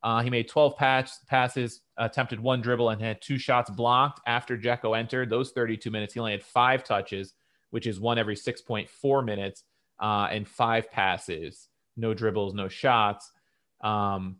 [0.03, 4.57] Uh, he made 12 pass, passes, attempted one dribble, and had two shots blocked after
[4.57, 5.29] Dzeko entered.
[5.29, 7.33] Those 32 minutes, he only had five touches,
[7.69, 9.63] which is one every 6.4 minutes,
[9.99, 13.31] uh, and five passes, no dribbles, no shots.
[13.79, 14.35] Um,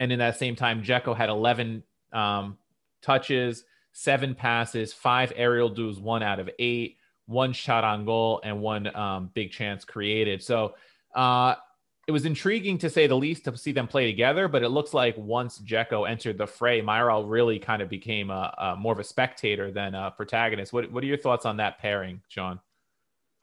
[0.00, 2.58] and in that same time, Dzeko had 11 um,
[3.00, 6.97] touches, seven passes, five aerial duels, one out of eight,
[7.28, 10.42] one shot on goal, and one um, big chance created.
[10.42, 10.74] So
[11.14, 11.54] uh,
[12.08, 14.48] it was intriguing to say the least to see them play together.
[14.48, 18.54] But it looks like once Dzeko entered the fray, Mayoral really kind of became a,
[18.58, 20.72] a, more of a spectator than a protagonist.
[20.72, 22.60] What What are your thoughts on that pairing, John?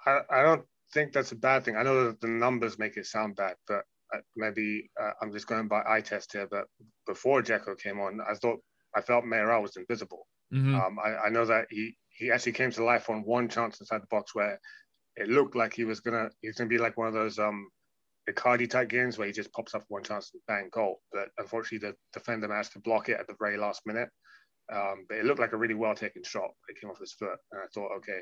[0.06, 1.76] I, I don't think that's a bad thing.
[1.76, 5.48] I know that the numbers make it sound bad, but uh, maybe uh, I'm just
[5.48, 6.48] going by eye test here.
[6.50, 6.66] But
[7.06, 8.60] before Dzeko came on, I thought
[8.96, 10.28] I felt Mayoral was invisible.
[10.54, 10.76] Mm-hmm.
[10.76, 14.02] Um, I, I, know that he he actually came to life on one chance inside
[14.02, 14.60] the box where
[15.18, 17.70] it looked like he was gonna he was gonna be like one of those um
[18.30, 21.02] Icardi type games where he just pops up one chance and bang goal.
[21.12, 24.10] But unfortunately, the defender managed to block it at the very last minute.
[24.74, 26.50] Um, but it looked like a really well taken shot.
[26.68, 28.22] It came off his foot, and I thought, okay,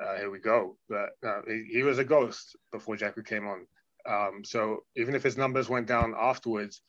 [0.00, 0.76] uh, here we go.
[0.88, 3.66] But uh, he, he, was a ghost before Dzeko came on.
[4.08, 6.82] Um, so even if his numbers went down afterwards,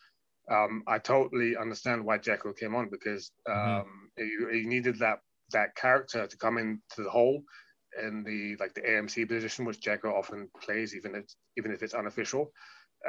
[0.52, 3.80] um, I totally understand why Dzeko came on because mm-hmm.
[3.80, 5.20] Um, he, he, needed that
[5.52, 7.44] that character to come into the hole
[8.02, 11.26] in the like the AMC position, which Dzeko often plays, even if
[11.58, 12.52] even if it's unofficial,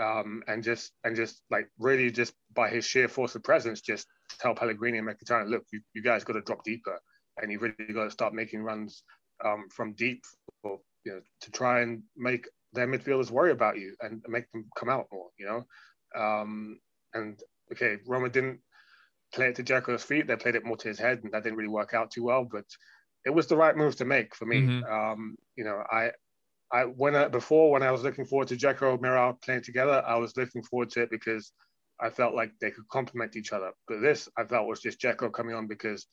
[0.01, 4.07] um, and just and just like really just by his sheer force of presence, just
[4.39, 6.99] tell Pellegrini and Mkhitaryan, look, you, you guys got to drop deeper,
[7.41, 9.03] and you really got to start making runs
[9.45, 10.25] um, from deep,
[10.63, 14.67] for, you know, to try and make their midfielders worry about you and make them
[14.77, 15.65] come out more, you know.
[16.21, 16.79] Um,
[17.15, 17.41] and
[17.73, 18.61] okay, Roma didn't
[19.37, 21.59] play it to Dzeko's feet; they played it more to his head, and that didn't
[21.59, 22.45] really work out too well.
[22.51, 22.65] But
[23.25, 24.63] it was the right move to make for me.
[24.63, 24.93] Mm-hmm.
[24.93, 26.11] Um, you know, I,
[26.73, 30.17] I when I, before when I was looking forward to Dzeko Mayoral playing together, I
[30.17, 31.53] was looking forward to it because
[32.01, 33.73] I felt like they could complement each other.
[33.87, 36.07] But this I felt was just Dzeko coming on because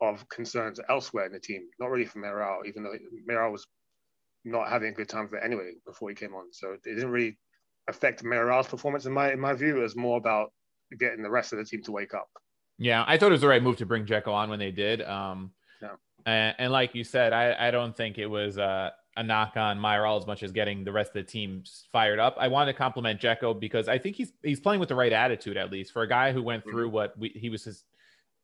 [0.00, 2.94] of concerns elsewhere in the team, not really for Mayoral, even though
[3.26, 3.66] Mayoral was
[4.44, 6.46] not having a good time for it anyway before he came on.
[6.52, 7.36] So it didn't really
[7.88, 9.78] affect Mayoral's performance in my in my view.
[9.78, 10.52] It was more about
[10.98, 12.28] getting the rest of the team to wake up.
[12.78, 15.02] Yeah, I thought it was the right move to bring Dzeko on when they did.
[15.02, 15.50] Um,
[16.26, 19.80] and, and like you said, I, I don't think it was uh, a knock on
[19.80, 22.36] Mayoral as much as getting the rest of the team fired up.
[22.38, 25.56] I want to compliment Dzeko because I think he's he's playing with the right attitude
[25.56, 26.94] at least for a guy who went through mm-hmm.
[26.94, 27.84] what we, he was his,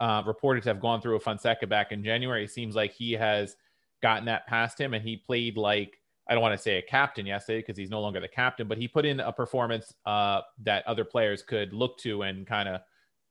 [0.01, 2.45] uh, reported to have gone through a Fonseca back in January.
[2.45, 3.57] It seems like he has
[4.03, 7.27] gotten that past him, and he played like I don't want to say a captain
[7.27, 10.87] yesterday because he's no longer the captain, but he put in a performance uh, that
[10.87, 12.81] other players could look to and kind of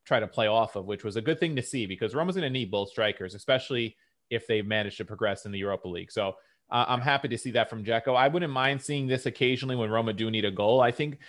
[0.05, 2.43] try to play off of, which was a good thing to see because Roma's going
[2.43, 3.95] to need both strikers, especially
[4.29, 6.11] if they manage to progress in the Europa League.
[6.11, 6.35] So
[6.69, 8.15] uh, I'm happy to see that from Dzeko.
[8.15, 10.81] I wouldn't mind seeing this occasionally when Roma do need a goal.
[10.81, 11.19] I think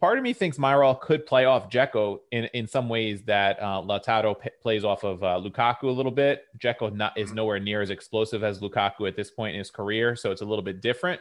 [0.00, 3.82] part of me thinks Mayoral could play off Dzeko in, in some ways that uh,
[3.82, 6.44] Lautaro p- plays off of uh, Lukaku a little bit.
[6.58, 10.14] Dzeko not, is nowhere near as explosive as Lukaku at this point in his career,
[10.14, 11.20] so it's a little bit different.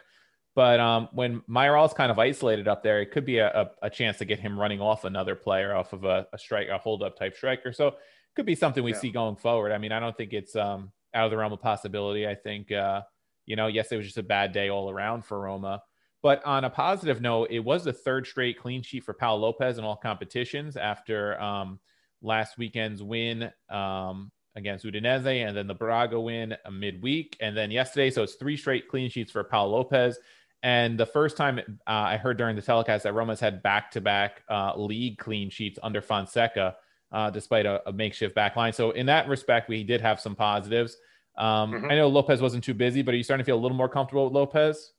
[0.55, 3.89] But um, when is kind of isolated up there, it could be a, a, a,
[3.89, 7.03] chance to get him running off another player, off of a, a strike, a hold
[7.03, 7.73] up type striker.
[7.73, 7.95] So it
[8.37, 8.99] could be something we yeah.
[8.99, 9.73] see going forward.
[9.73, 12.25] I mean, I don't think it's um, out of the realm of possibility.
[12.25, 13.01] I think, uh,
[13.45, 15.83] you know, yes, it was just a bad day all around for Roma.
[16.23, 19.77] But on a positive note, it was the third straight clean sheet for Pau Lopez
[19.77, 21.79] in all competitions after um,
[22.21, 27.35] last weekend's win um, against Udinese and then the Braga win midweek.
[27.41, 30.17] And then yesterday, so it's three straight clean sheets for Pau Lopez.
[30.65, 34.01] And the first time uh, I heard during the telecast that Roma's had back to
[34.01, 34.41] back
[34.75, 36.75] league clean sheets under Fonseca,
[37.11, 38.73] uh, despite a, a, makeshift back line.
[38.73, 40.97] So, in that respect, we did have some positives.
[41.37, 41.91] Um, mm-hmm.
[41.91, 43.87] I know Lopez wasn't too busy, but are you starting to feel a little more
[43.87, 44.93] comfortable with Lopez?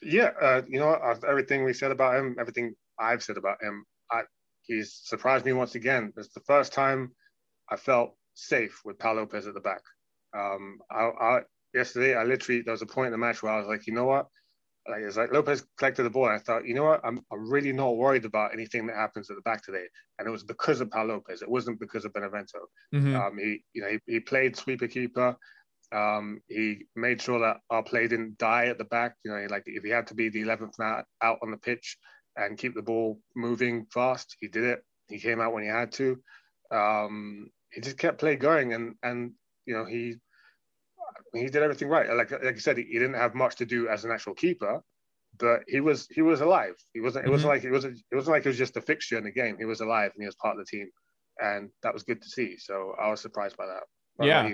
[0.00, 0.94] Yeah, uh, you know,
[1.28, 4.22] everything we said about him, everything I've said about him, I,
[4.62, 6.14] he's surprised me once again.
[6.16, 7.12] It's the first time
[7.68, 9.82] I felt safe with Pau Lopez at the back.
[10.34, 11.40] Um, I, I,
[11.74, 13.94] yesterday, I literally there was a point in the match where I was like, you
[13.94, 14.26] know what?
[14.88, 17.00] Like it's like Lopez collected the ball, I thought, you know what?
[17.04, 19.84] I'm, I'm really not worried about anything that happens at the back today.
[20.18, 21.42] And it was because of Pau Lopez.
[21.42, 22.58] It wasn't because of Benevento.
[22.94, 23.16] Mm-hmm.
[23.16, 25.36] Um, he, you know, he, he played sweeper keeper.
[25.92, 29.16] Um, he made sure that our play didn't die at the back.
[29.24, 31.98] You know, like if he had to be the 11th man out on the pitch
[32.36, 34.82] and keep the ball moving fast, he did it.
[35.08, 36.18] He came out when he had to.
[36.70, 39.32] Um, he just kept play going, and and
[39.66, 40.16] you know he
[41.34, 42.08] he did everything right.
[42.14, 44.80] Like like I said, he, he didn't have much to do as an actual keeper,
[45.38, 46.74] but he was he was alive.
[46.92, 47.24] He wasn't.
[47.24, 47.32] It mm-hmm.
[47.32, 47.98] wasn't like it wasn't.
[48.10, 49.56] It wasn't like it was just a fixture in the game.
[49.58, 50.88] He was alive and he was part of the team,
[51.38, 52.56] and that was good to see.
[52.58, 53.82] So I was surprised by that.
[54.16, 54.50] What yeah,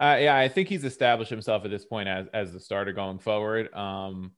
[0.00, 0.36] uh, yeah.
[0.36, 3.72] I think he's established himself at this point as as the starter going forward.
[3.74, 4.32] Um,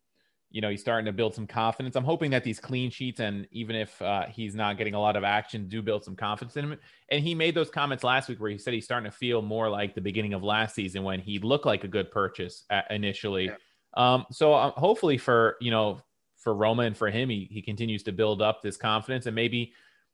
[0.52, 1.96] you know, he's starting to build some confidence.
[1.96, 5.16] I'm hoping that these clean sheets, and even if uh, he's not getting a lot
[5.16, 6.78] of action, do build some confidence in him.
[7.08, 9.68] And he made those comments last week where he said he's starting to feel more
[9.70, 13.46] like the beginning of last season when he looked like a good purchase at, initially.
[13.46, 13.54] Yeah.
[13.94, 16.00] Um, so uh, hopefully for you know
[16.36, 19.72] for Roma and for him, he he continues to build up this confidence and maybe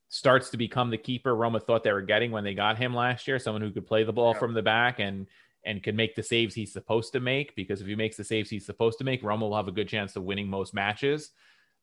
[0.09, 3.27] starts to become the keeper Roma thought they were getting when they got him last
[3.27, 4.39] year, someone who could play the ball Yeah.
[4.39, 5.27] from the back and
[5.65, 7.55] and can make the saves he's supposed to make.
[7.55, 9.87] Because if he makes the saves he's supposed to make, Roma will have a good
[9.87, 11.31] chance of winning most matches.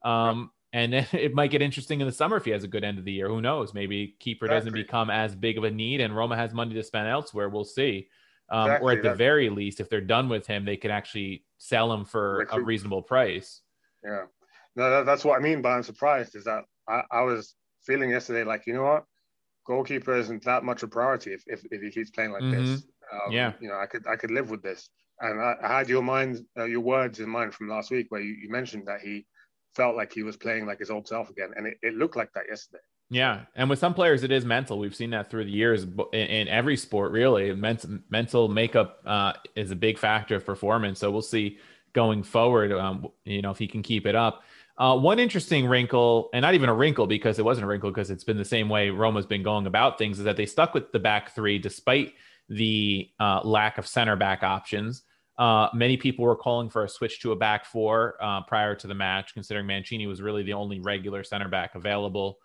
[0.04, 2.98] Um, and it might get interesting in the summer if he has a good end
[2.98, 3.28] of the year.
[3.28, 3.74] Who knows?
[3.74, 7.08] Maybe keeper doesn't become as big of a need, and Roma has money to spend
[7.08, 7.48] elsewhere.
[7.48, 8.08] We'll see.
[8.48, 11.44] Um, or at the that- very least, if they're done with him, they could actually
[11.58, 12.64] sell him for a Recruit.
[12.64, 13.62] reasonable price.
[14.04, 14.26] Yeah,
[14.76, 18.10] no, that, that's what I mean by I'm surprised is that I, I was feeling
[18.10, 19.04] yesterday like you know what,
[19.66, 22.84] goalkeeper isn't that much a priority if if, if he keeps playing like this.
[23.12, 23.52] Um, Yeah.
[23.60, 24.90] you know, I could I could live with this.
[25.20, 28.20] And I, I had your mind, uh, your words in mind from last week where
[28.20, 29.26] you, you mentioned that he
[29.74, 32.32] felt like he was playing like his old self again, and it, it looked like
[32.34, 32.82] that yesterday.
[33.08, 34.78] Yeah, and with some players, it is mental.
[34.78, 37.12] We've seen that through the years in, in every sport.
[37.12, 40.98] Really, mental mental makeup uh, is a big factor of performance.
[40.98, 41.58] So we'll see
[41.92, 42.72] going forward.
[42.72, 44.42] Um, you know, if he can keep it up.
[44.78, 48.10] Uh, one interesting wrinkle, and not even a wrinkle because it wasn't a wrinkle because
[48.10, 50.92] it's been the same way Roma's been going about things, is that they stuck with
[50.92, 52.12] the back three despite
[52.48, 55.02] the uh, lack of center back options.
[55.38, 58.86] Uh, many people were calling for a switch to a back four uh, prior to
[58.86, 62.38] the match, considering Mancini was really the only regular center back available.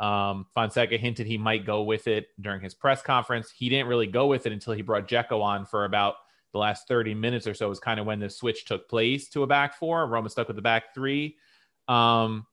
[0.00, 3.50] Um, Fonseca hinted he might go with it during his press conference.
[3.50, 6.14] He didn't really go with it until he brought Dzeko on for about
[6.52, 9.42] the last 30 minutes or so, was kind of when the switch took place to
[9.42, 10.06] a back four.
[10.06, 11.36] Roma stuck with the back three.
[11.88, 12.46] Um,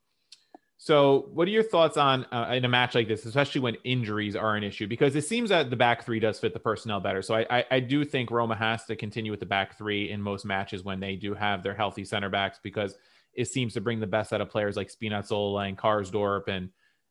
[0.77, 4.35] so, what are your thoughts on uh, in a match like this, especially when injuries
[4.35, 4.87] are an issue?
[4.87, 7.21] Because it seems that the back three does fit the personnel better.
[7.21, 10.21] So, I, I, I do think Roma has to continue with the back three in
[10.21, 12.97] most matches when they do have their healthy center backs because
[13.33, 16.69] it seems to bring the best out of players like Spinazzola and Karsdorp and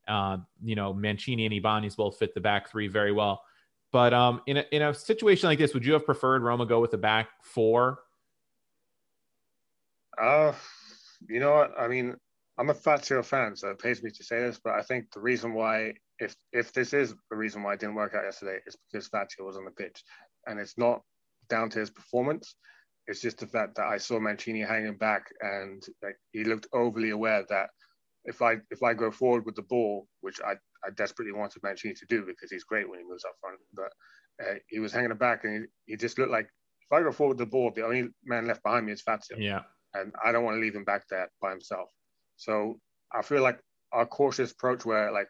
[0.09, 3.43] uh, you know Mancini and Ibanez both fit the back three very well.
[3.93, 6.81] But um, in a in a situation like this, would you have preferred Roma go
[6.81, 8.01] with the back four?
[10.21, 10.53] Uh,
[11.29, 11.73] you know what?
[11.79, 12.17] I mean,
[12.57, 15.21] I'm a Fazio fan, so it pays me to say this, but I think the
[15.21, 18.77] reason why, if if this is the reason why it didn't work out yesterday, is
[18.91, 20.03] because Fazio was on the pitch,
[20.47, 21.03] and it's not
[21.49, 22.55] down to his performance.
[23.07, 27.11] It's just the fact that I saw Mancini hanging back, and like he looked overly
[27.11, 27.71] aware that
[28.25, 30.53] if I if I go forward with the ball, which I,
[30.87, 33.93] I desperately wanted Mancini to do because he's great when he moves up front, but
[34.45, 37.39] uh, he was hanging back, and he, he just looked like if I go forward
[37.39, 40.45] with the ball, the only man left behind me is Fazio Yeah, and I don't
[40.45, 41.89] want to leave him back there by himself.
[42.37, 42.81] So
[43.13, 43.61] I feel like
[43.93, 45.29] our cautious approach, where like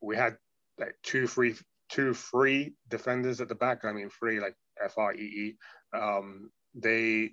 [0.00, 0.36] we had
[0.78, 1.54] like two free,
[1.90, 3.84] two free defenders at the back.
[3.84, 5.56] I mean, free like F R E E.
[5.96, 7.32] Um, they,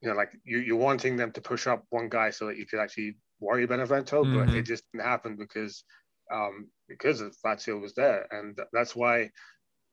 [0.00, 2.66] you know, like you, you're wanting them to push up one guy so that you
[2.66, 4.56] could actually worry Benevento, but Mhm.
[4.56, 5.84] it just didn't happen because
[6.32, 9.30] um, because of Fazio was there, and that's why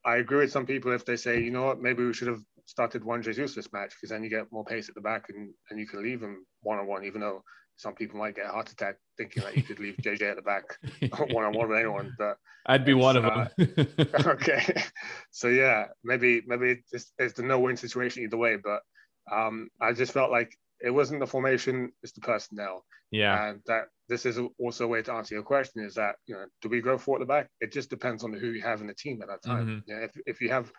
[0.06, 2.42] I agree with some people if they say, you know what, maybe we should have
[2.66, 5.54] started Juan Jesus this match because then you get more pace at the back and,
[5.70, 7.44] and you can leave him one on one, even though
[7.78, 10.42] some people might get a heart attack thinking that you could leave JJ at the
[10.42, 10.78] back
[11.32, 12.14] one on one with anyone.
[12.18, 13.98] But I'd be one of uh, them.
[14.26, 14.84] okay,
[15.32, 18.58] so yeah, maybe maybe it's, it's the no win situation either way.
[18.58, 18.82] But
[19.32, 22.84] um, I just felt like it wasn't the formation, it's the personnel.
[23.12, 26.36] yeah, And that this is also a way to answer your question is that, you
[26.36, 27.50] know, do we go for at the back?
[27.62, 29.68] It just depends on who you have in the team at that time.
[29.68, 29.84] Mhm.
[29.88, 30.72] Yeah, if, if you have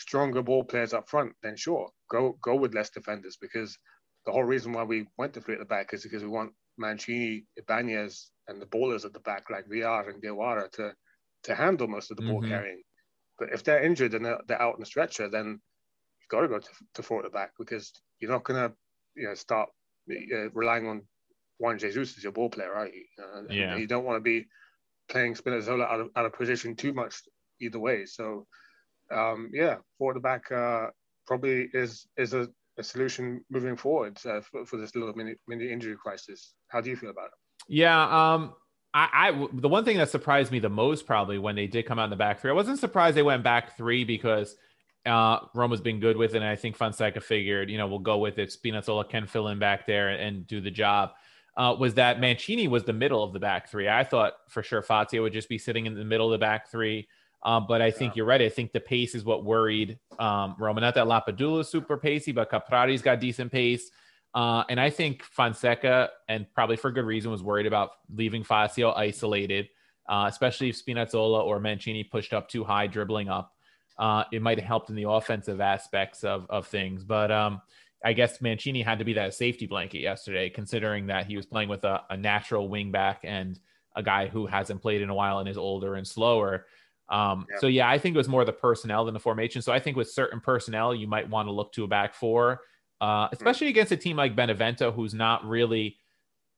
[0.00, 3.76] stronger ball players up front, then sure, go go with less defenders because
[4.26, 6.52] the whole reason why we went to three at the back is because we want
[6.78, 10.94] Mancini, Ibanez, and the ballers at the back like Villar and Diawara to
[11.44, 12.48] to handle most of the ball Mhm.
[12.48, 12.82] carrying.
[13.38, 15.46] But if they're injured and they're, they're out in the stretcher, then
[16.20, 18.76] you've got to go to, to four at the back because you're not going to
[19.16, 19.68] you know start
[20.10, 21.02] uh, relying on
[21.58, 23.04] Juan Jesus as your ball player, are you?
[23.22, 23.76] Uh, Yeah.
[23.76, 24.46] You don't want to be
[25.08, 27.22] playing Spinazzola out of, out of position too much
[27.60, 28.06] either way.
[28.06, 28.46] So,
[29.10, 30.90] um, yeah, four at the back uh,
[31.26, 32.48] probably is is a,
[32.78, 36.54] a solution moving forward uh, for, for this little mini, mini injury crisis.
[36.68, 37.32] How do you feel about it?
[37.68, 38.32] yeah.
[38.34, 38.54] Um,
[38.94, 41.98] I, I the one thing that surprised me the most probably when they did come
[41.98, 44.56] out in the back three, I wasn't surprised they went back three because
[45.06, 46.38] uh, Roma's been good with it.
[46.38, 48.54] And I think Fonseca figured, you know, we'll go with it.
[48.54, 51.10] Spinazzola can fill in back there and do the job.
[51.56, 53.88] Uh, was that Mancini was the middle of the back three.
[53.88, 56.70] I thought for sure Fazio would just be sitting in the middle of the back
[56.70, 57.08] three.
[57.44, 58.40] Um, but I think you're right.
[58.40, 60.80] I think the pace is what worried um, Roma.
[60.80, 63.90] Not that Lapadula is super pacey, but Caprari's got decent pace.
[64.34, 68.92] Uh, and I think Fonseca, and probably for good reason, was worried about leaving Fazio
[68.92, 69.68] isolated,
[70.08, 73.52] uh, especially if Spinazzola or Mancini pushed up too high, dribbling up.
[73.98, 77.04] Uh, it might have helped in the offensive aspects of, of things.
[77.04, 77.60] But um,
[78.04, 81.68] I guess Mancini had to be that safety blanket yesterday, considering that he was playing
[81.68, 83.58] with a, a natural wing back and
[83.94, 86.66] a guy who hasn't played in a while and is older and slower.
[87.12, 87.58] Um, Yeah.
[87.60, 89.62] So yeah, I think it was more the personnel than the formation.
[89.62, 92.62] So I think with certain personnel, you might want to look to a back four,
[93.00, 95.98] uh, especially against a team like Benevento, who's not really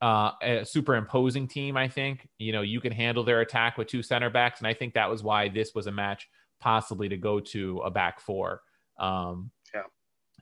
[0.01, 1.75] uh, a super imposing team.
[1.75, 4.73] I think you know you can handle their attack with two center backs, and I
[4.73, 6.27] think that was why this was a match
[6.59, 8.61] possibly to go to a back four.
[8.97, 9.83] Um, yeah,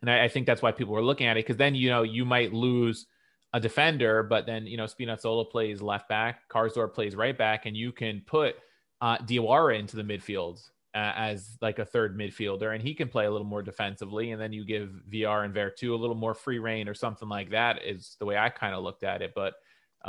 [0.02, 2.04] and I, I think that's why people were looking at it because then you know
[2.04, 3.08] you might lose
[3.54, 7.78] a defender, but then you know Spinazzola plays left back, Karsdorp plays right back, and
[7.78, 8.56] you can put
[9.04, 10.62] uh, Diawara into the midfield
[10.96, 14.32] uh, as like a third midfielder, and he can play a little more defensively.
[14.32, 17.50] And then you give Villar and Veretout a little more free reign or something like
[17.50, 17.84] that.
[17.84, 19.34] Is the way I kind of looked at it.
[19.36, 19.56] But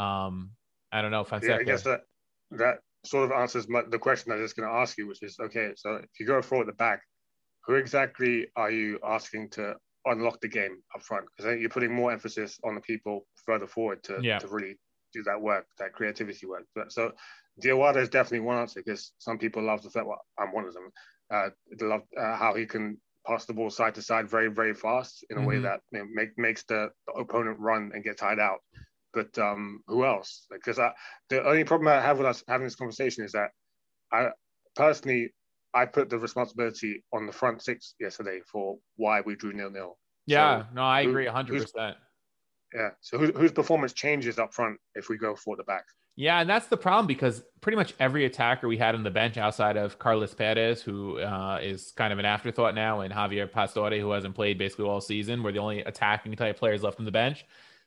[0.00, 0.52] um,
[0.92, 1.22] I don't know.
[1.22, 1.54] if Fonseca.
[1.54, 2.02] Yeah, I guess that
[2.52, 5.22] that sort of answers my, the question I was just going to ask you, which
[5.24, 5.72] is okay.
[5.74, 7.02] So if you go forward at the back,
[7.66, 9.74] who exactly are you asking to
[10.04, 11.24] unlock the game up front?
[11.26, 14.38] Because I think you're putting more emphasis on the people further forward to, yeah.
[14.38, 14.78] to really
[15.12, 16.64] do that work, that creativity work.
[16.88, 17.12] So
[17.62, 20.74] Diawara is definitely one answer because some people love the fact, well, I'm one of
[20.74, 20.90] them.
[21.30, 24.74] Uh, they love uh, how he can pass the ball side to side very, very
[24.74, 25.48] fast in a mm-hmm.
[25.48, 28.58] way that you know, make, makes the, the, opponent run and get tied out.
[29.12, 30.46] But um, who else?
[30.50, 30.76] Because
[31.30, 33.50] the only problem I have with us having this conversation is that
[34.12, 34.30] I
[34.74, 35.32] personally
[35.72, 39.98] I put the responsibility on the front six yesterday for why we drew nil nil.
[40.26, 41.96] Yeah, so no, I agree hundred percent.
[42.74, 42.90] Yeah.
[43.00, 45.84] So who, whose performance changes up front if we go for the back?
[46.16, 49.36] Yeah, and that's the problem because pretty much every attacker we had on the bench
[49.36, 53.98] outside of Carlos Perez, who uh, is kind of an afterthought now, and Javier Pastore,
[53.98, 57.10] who hasn't played basically all season, were the only attacking type players left on the
[57.10, 57.44] bench.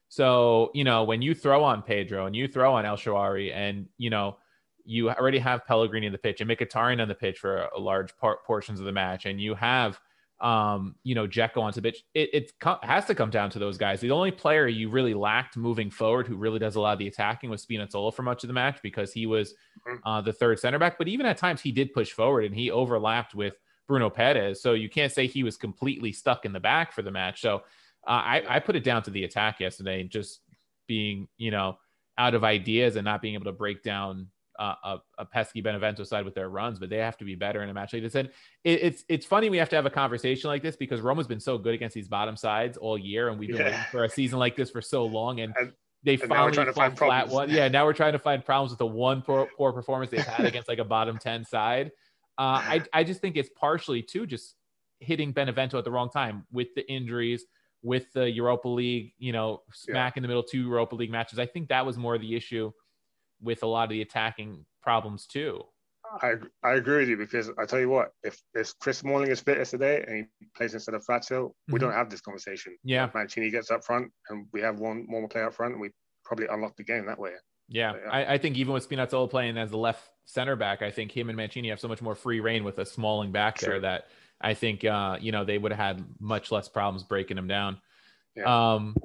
[0.09, 3.88] So, you know, when you throw on Pedro and you throw on El Shaarawy and,
[3.97, 4.38] you know,
[4.84, 8.15] you already have Pellegrini in the pitch and Mkhitaryan on the pitch for a large
[8.17, 9.99] part portions of the match, and you have
[10.40, 12.04] um, you know, onto the pitch.
[12.14, 12.52] It, it
[12.84, 14.00] has to come down to those guys.
[14.00, 17.08] The only player you really lacked moving forward who really does a lot of the
[17.08, 19.54] attacking was Spinazzola for much of the match because he was
[19.88, 20.08] mm-hmm.
[20.08, 20.98] uh, the third center back.
[20.98, 23.56] But even at times he did push forward and he overlapped with
[23.88, 24.62] Bruno Peres.
[24.62, 27.42] So you can't say he was completely stuck in the back for the match.
[27.42, 27.64] So
[28.08, 30.42] uh, I, I put it down to the attack yesterday, just
[30.88, 31.80] being, you know,
[32.18, 34.28] out of ideas and not being able to break down
[34.60, 37.62] uh, a, a, pesky Benevento side with their runs, but they have to be better
[37.62, 38.16] in a match like this.
[38.16, 38.30] And
[38.64, 41.39] it, it's it's funny we have to have a conversation like this because Roma's been
[41.39, 43.66] so good against these bottom sides all year, and we've been yeah.
[43.66, 46.91] waiting for a season like this for so long, and, and they and finally fall
[46.91, 47.49] flat one.
[47.49, 50.45] Yeah, now we're trying to find problems with the one poor, poor performance they've had
[50.45, 51.91] against like a bottom ten side.
[52.38, 54.55] Uh, I I just think it's partially too just
[54.99, 57.45] hitting Benevento at the wrong time with the injuries
[57.84, 60.20] with the Europa League, you know, smack yeah.
[60.20, 61.39] in the middle two Europa League matches.
[61.39, 62.72] I think that was more the issue
[63.42, 65.62] with a lot of the attacking problems too.
[66.22, 69.42] I I agree with you because I tell you what, if if Chris Smalling is
[69.42, 71.74] fit today and he plays instead of Fazio, mm-hmm.
[71.74, 72.78] we don't have this conversation.
[72.84, 75.90] Yeah, Mancini gets up front and we have one more player up front, and we
[76.24, 77.32] probably unlock the game that way.
[77.70, 78.10] Yeah, yeah.
[78.10, 81.28] I, I, think even with Spinazzola playing as the left center back, I think him
[81.30, 84.08] and Mancini have so much more free reign with a Smalling back there that
[84.40, 87.82] I think uh, you know they would have had much less problems breaking him down.
[88.36, 88.74] Yeah.
[88.76, 88.96] Um,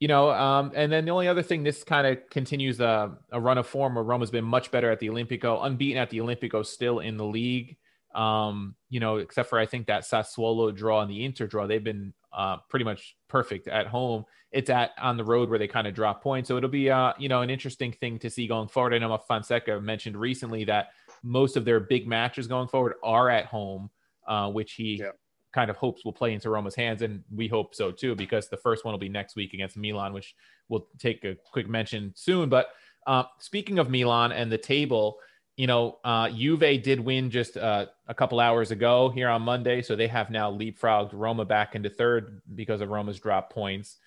[0.00, 3.40] you know, um, and then the only other thing, this kind of continues a, a,
[3.40, 6.66] run of form where Roma's been much better at the Olimpico, unbeaten at the Olimpico,
[6.66, 7.76] still in the league.
[8.14, 11.82] Um, you know, except for I think that Sassuolo draw and the Inter draw, they've
[11.82, 14.24] been uh, pretty much perfect at home.
[14.52, 17.12] It's at on the road where they kind of drop points, so it'll be uh,
[17.18, 18.94] you know an interesting thing to see going forward.
[18.94, 20.90] I know Fonseca mentioned recently that
[21.24, 23.90] most of their big matches going forward are at home,
[24.28, 25.10] uh, which he yeah
[25.54, 28.56] kind of hopes will play into Roma's hands, and we hope so too, because the
[28.56, 30.34] first one will be next week against Milan, which
[30.68, 32.48] we'll take a quick mention soon.
[32.48, 32.68] But
[33.06, 35.18] uh, speaking of Milan and the table,
[35.56, 39.82] you know, uh, Juve did win just uh, a couple hours ago here on Monday,
[39.82, 43.98] so they have now leapfrogged Roma back into third because of Roma's drop points.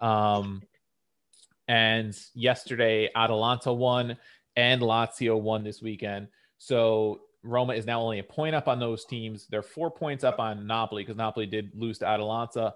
[0.00, 0.62] Um,
[1.68, 4.16] and yesterday, Atalanta won
[4.56, 6.28] and Lazio won this weekend.
[6.58, 9.46] So Roma is now only a point up on those teams.
[9.46, 12.74] They're four points up on Napoli because Napoli did lose to Atalanta.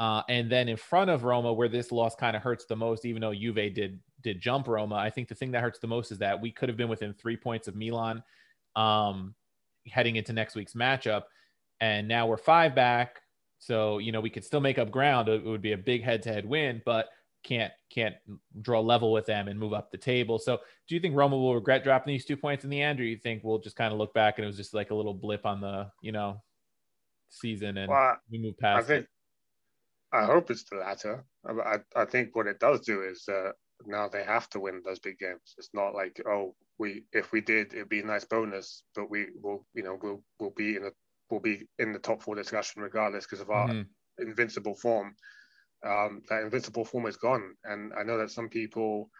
[0.00, 3.04] Uh, and then in front of Roma, where this loss kind of hurts the most,
[3.04, 6.10] even though Juve did did jump Roma, I think the thing that hurts the most
[6.12, 8.22] is that we could have been within three points of Milan
[8.76, 9.34] um,
[9.86, 11.24] heading into next week's matchup,
[11.80, 13.22] and now we're five back.
[13.58, 15.28] So you know we could still make up ground.
[15.28, 17.08] It would be a big head to head win, but
[17.44, 18.14] can't can't
[18.60, 20.38] draw level with them and move up the table.
[20.38, 20.58] So,
[20.88, 23.16] do you think Roma will regret dropping these two points in the end, or you
[23.16, 25.46] think we'll just kind of look back and it was just like a little blip
[25.46, 26.42] on the you know
[27.30, 29.08] season and well, we move past I think, it?
[30.12, 31.24] I hope it's the latter.
[31.46, 33.50] I, I think what it does do is uh,
[33.86, 35.54] now they have to win those big games.
[35.58, 39.26] It's not like oh we if we did it'd be a nice bonus, but we
[39.42, 40.92] will you know we'll we'll be in the
[41.30, 44.22] we'll be in the top four discussion regardless because of our mm-hmm.
[44.26, 45.14] invincible form
[45.86, 47.54] um, that invincible form is gone.
[47.64, 49.10] And I know that some people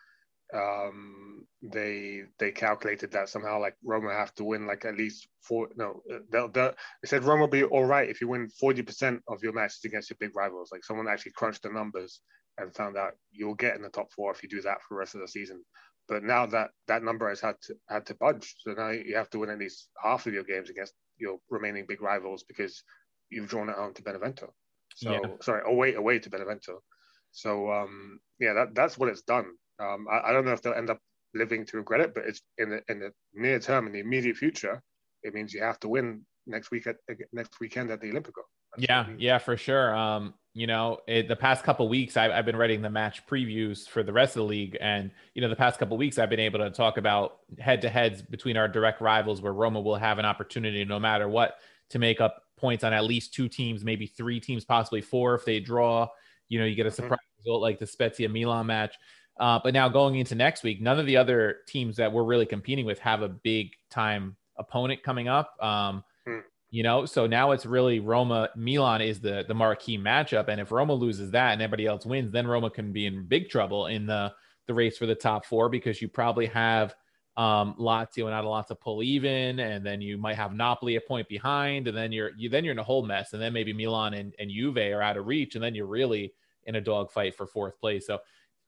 [0.55, 5.69] um, they they calculated that somehow like Roma have to win like at least four.
[5.77, 9.23] No, they'll, they'll, they said Roma will be all right if you win forty percent
[9.29, 10.71] of your matches against your big rivals.
[10.73, 12.21] Like someone actually crunched the numbers,
[12.57, 14.99] and found out you'll get in the top four if you do that for the
[14.99, 15.63] rest of the season.
[16.09, 19.29] But now that that number has had to had to budge, so now you have
[19.31, 22.83] to win at least half of your games against your remaining big rivals because
[23.29, 24.55] you've drawn it home to Benevento.
[24.99, 25.21] So yeah.
[25.41, 26.83] sorry, away away to Benevento.
[27.31, 29.47] So um, yeah, that that's what it's done.
[29.79, 30.99] Um, I, I, don't know if they'll end up
[31.35, 34.37] living to regret it, but it's in the in the near term, in the immediate
[34.37, 34.83] future,
[35.23, 36.97] it means you have to win next week at
[37.33, 38.43] next weekend at the Olimpico.
[38.77, 39.95] yeah, yeah, for sure.
[39.95, 43.87] Um, you know, it, the past couple weeks, I, have been writing the match previews
[43.87, 46.41] for the rest of the league, and you know, the past couple weeks, I've been
[46.41, 50.85] able to talk about head-to-heads between our direct rivals, where Roma will have an opportunity,
[50.85, 51.59] no matter what,
[51.91, 55.45] to make up points on at least two teams, maybe three teams, possibly four if
[55.45, 56.09] they draw.
[56.49, 56.97] You know, you get a mm-hmm.
[56.97, 57.49] surprise mm-hmm.
[57.49, 58.97] result like the Spezia Milan match.
[59.39, 62.47] Uh, but now going into next week, none of the other teams that we're really
[62.47, 65.55] competing with have a big time opponent coming up.
[65.63, 66.41] Um, hmm.
[66.71, 70.71] You know, so now it's really Roma Milan is the the marquee matchup, and if
[70.71, 74.07] Roma loses that and everybody else wins, then Roma can be in big trouble in
[74.07, 74.35] the
[74.67, 76.95] the race for the top four because you probably have
[77.39, 81.87] um, Lazio and Atalanta pull even, and then you might have Napoli a point behind,
[81.87, 84.35] and then you're you then you're in a whole mess, and then maybe Milan and,
[84.41, 86.35] and Juve are out of reach, and then you're really
[86.65, 88.09] in a dogfight for fourth place.
[88.09, 88.19] So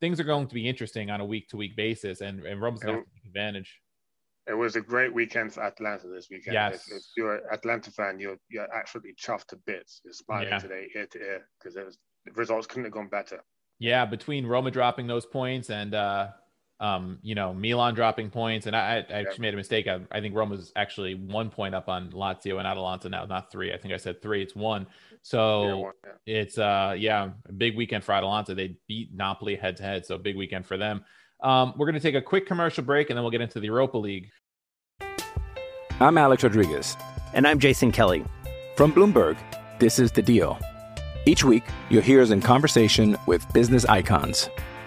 [0.01, 2.81] things are going to be interesting on a week to week basis, and, and Roma's
[2.81, 3.81] going to take advantage.
[4.47, 6.55] It was a great weekend for Atalanta this weekend.
[6.55, 6.87] Yes.
[6.87, 10.01] If, if you're an Atalanta fan, you're you're absolutely chuffed to bits.
[10.05, 10.59] You're smiling yeah.
[10.59, 11.93] today ear to ear because the
[12.37, 13.43] results couldn't have gone better.
[13.81, 16.29] Yeah, between Roma dropping those points and uh,
[16.81, 19.87] um, you know, Milan dropping points, and I, I actually made a mistake.
[19.87, 23.53] I, I think Rome was actually one point up on Lazio and Atalanta now, not
[23.53, 23.73] three.
[23.73, 24.43] I think I said three.
[24.43, 24.87] It's one.
[25.23, 25.93] So one,
[26.27, 26.41] yeah.
[26.41, 28.55] it's uh yeah, a big weekend for Atalanta.
[28.55, 31.05] They beat Napoli head to head, so big weekend for them.
[31.43, 33.67] Um, we're going to take a quick commercial break, and then we'll get into the
[33.67, 34.31] Europa League.
[36.01, 36.97] I'm Alex Rodriguez,
[37.35, 38.25] and I'm Jason Kelly
[38.77, 39.37] from Bloomberg.
[39.79, 40.59] This is the Deal.
[41.27, 44.49] Each week, you'll hear us in conversation with business icons.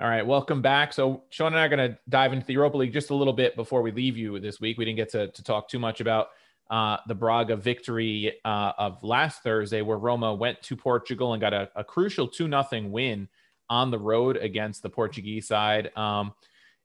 [0.00, 0.92] All right, welcome back.
[0.92, 3.32] So Sean and I are going to dive into the Europa League just a little
[3.32, 4.76] bit before we leave you this week.
[4.76, 6.30] We didn't get to, to talk too much about
[6.68, 11.52] uh, the Braga victory uh, of last Thursday, where Roma went to Portugal and got
[11.52, 13.28] a, a crucial two nothing win
[13.70, 15.96] on the road against the Portuguese side.
[15.96, 16.34] Um,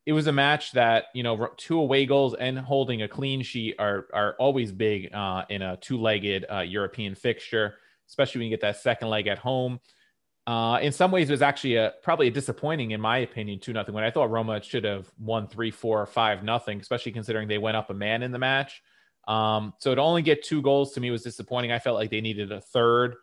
[0.05, 3.76] it was a match that you know two away goals and holding a clean sheet
[3.80, 7.76] are are always big uh, in a two legged uh, European fixture,
[8.07, 9.80] especially when you get that second leg at home.
[10.50, 13.72] Uh, in some ways, it was actually a probably a disappointing, in my opinion, two
[13.72, 13.93] nothing.
[13.93, 17.60] When I thought Roma should have won three, four, or five nothing, especially considering they
[17.60, 18.82] went up a man in the match.
[19.28, 21.72] Um, so to only get two goals to me was disappointing.
[21.72, 23.18] I felt like they needed a third.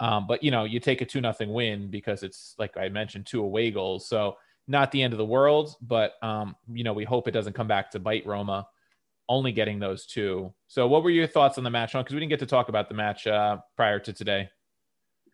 [0.00, 3.24] Um, but you know, you take a two nothing win because it's like I mentioned,
[3.24, 4.06] two away goals.
[4.06, 4.36] So
[4.68, 7.68] not the end of the world, but um, you know, we hope it doesn't come
[7.68, 8.66] back to bite Roma.
[9.30, 10.52] Only getting those two.
[10.66, 11.94] So, what were your thoughts on the match?
[11.94, 14.50] Because we didn't get to talk about the match uh, prior to today.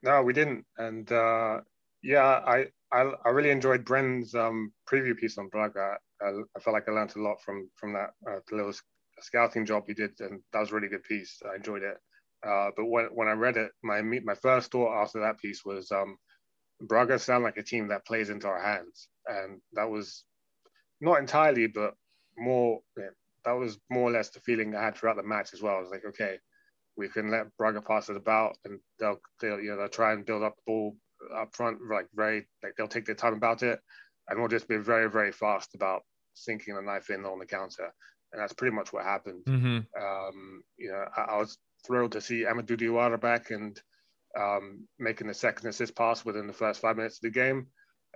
[0.06, 0.64] No, we didn't.
[0.78, 1.60] And uh,
[2.00, 5.96] yeah, I, I, I really enjoyed Bren's um, preview piece on Braga.
[6.22, 6.26] I,
[6.56, 8.72] I, felt like I learned a lot from from that uh, little
[9.20, 11.42] scouting job he did, and that was a really good piece.
[11.44, 11.96] I enjoyed it.
[12.46, 15.90] Uh, but when when I read it, my my first thought after that piece was
[15.90, 16.16] um,
[16.80, 20.24] Braga sound like a team that plays into our hands, and that was
[21.00, 21.94] not entirely, but
[22.38, 22.80] more.
[22.96, 23.10] Yeah,
[23.44, 25.76] that was more or less the feeling I had throughout the match as well.
[25.76, 26.38] I was like, okay,
[26.96, 30.26] we can let Braga pass it about, and they'll, they'll you know they'll try and
[30.26, 30.96] build up the ball
[31.34, 33.80] up front, like very like they'll take their time about it,
[34.28, 36.02] and we'll just be very very fast about
[36.34, 37.92] sinking the knife in on the counter,
[38.32, 39.44] and that's pretty much what happened.
[39.44, 39.78] Mm-hmm.
[40.02, 43.80] Um, you know, I, I, was thrilled to see Amadou Diawara back and
[44.38, 47.66] um, making the second assist pass within the first five minutes of the game.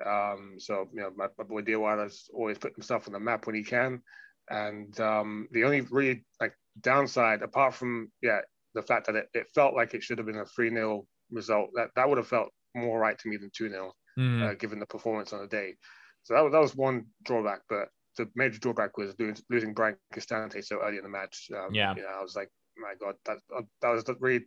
[0.04, 3.56] Um, so you know, my, my boy Diawara's always put himself on the map when
[3.56, 4.02] he can.
[4.48, 8.40] And um, the only really like downside, apart from yeah,
[8.74, 11.70] the fact that it, it felt like it should have been a 3 0 result.
[11.74, 14.42] That that would have felt more right to me than 2 0, mm.
[14.42, 15.74] uh, given the performance on the day.
[16.22, 17.60] So that, that was one drawback.
[17.68, 21.48] But the major drawback was losing, losing Bryan Cristante so early in the match.
[21.54, 21.94] Um, yeah.
[21.94, 23.38] You know, I was like, my God, that
[23.82, 24.46] that was the really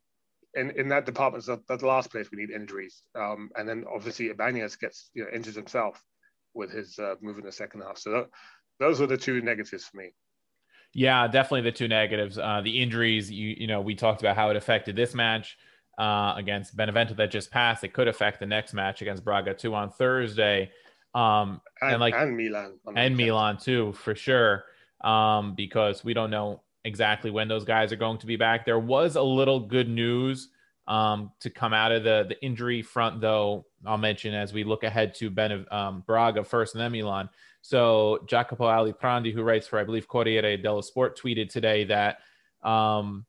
[0.56, 3.04] in, in that department, that's the last place we need injuries.
[3.16, 6.02] Um, and then obviously Ibanez gets you know injured himself
[6.54, 7.98] with his uh, move in the second half.
[7.98, 8.28] So that,
[8.80, 10.14] those were the two negatives for me.
[10.94, 12.38] Yeah, definitely the two negatives.
[12.38, 15.58] Uh, the injuries, you you know, we talked about how it affected this match
[15.98, 17.84] uh, against Benevento that just passed.
[17.84, 20.72] It could affect the next match against Braga too on Thursday.
[21.16, 24.66] Um, and, and like and Milan and Milan too for sure.
[25.02, 28.66] Um, because we don't know exactly when those guys are going to be back.
[28.66, 30.50] There was a little good news
[30.88, 33.66] um, to come out of the the injury front, though.
[33.86, 37.30] I'll mention as we look ahead to Ben um, Braga first and then Milan.
[37.62, 42.20] So Jacopo Aliprandi, who writes for I believe Corriere dello Sport, tweeted today that
[42.64, 43.26] um,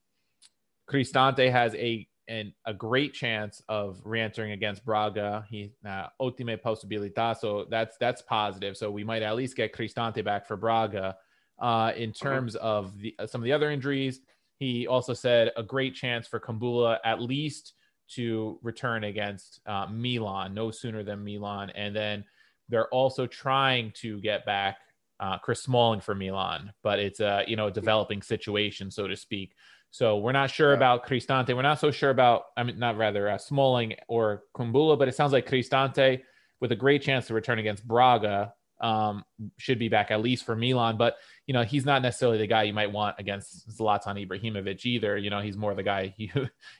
[0.89, 5.45] Cristante has a an, a great chance of re-entering against Braga.
[5.49, 8.77] He uh, possibilità, so that's that's positive.
[8.77, 11.17] So we might at least get Cristante back for Braga.
[11.57, 14.21] Uh, in terms of the, some of the other injuries,
[14.65, 17.75] he also said a great chance for Kumbulla at least
[18.13, 22.25] to return against uh, Milan, no sooner than Milan, and then
[22.69, 24.79] they're also trying to get back
[25.21, 29.17] uh, Chris Smalling for Milan, but it's a you know a developing situation, so to
[29.17, 29.55] speak.
[29.91, 30.77] So we're not sure yeah.
[30.77, 31.55] about Cristante.
[31.55, 35.15] We're not so sure about, I mean, not rather uh, Smalling or Kumbulla, but it
[35.15, 36.23] sounds like Cristante
[36.61, 39.25] with a great chance to return against Braga um,
[39.59, 40.97] should be back at least for Milan.
[40.97, 41.17] But,
[41.47, 45.17] you know, he's not necessarily the guy you might want against Zlatan Ibrahimovic either.
[45.17, 46.31] You know, he's more the guy you,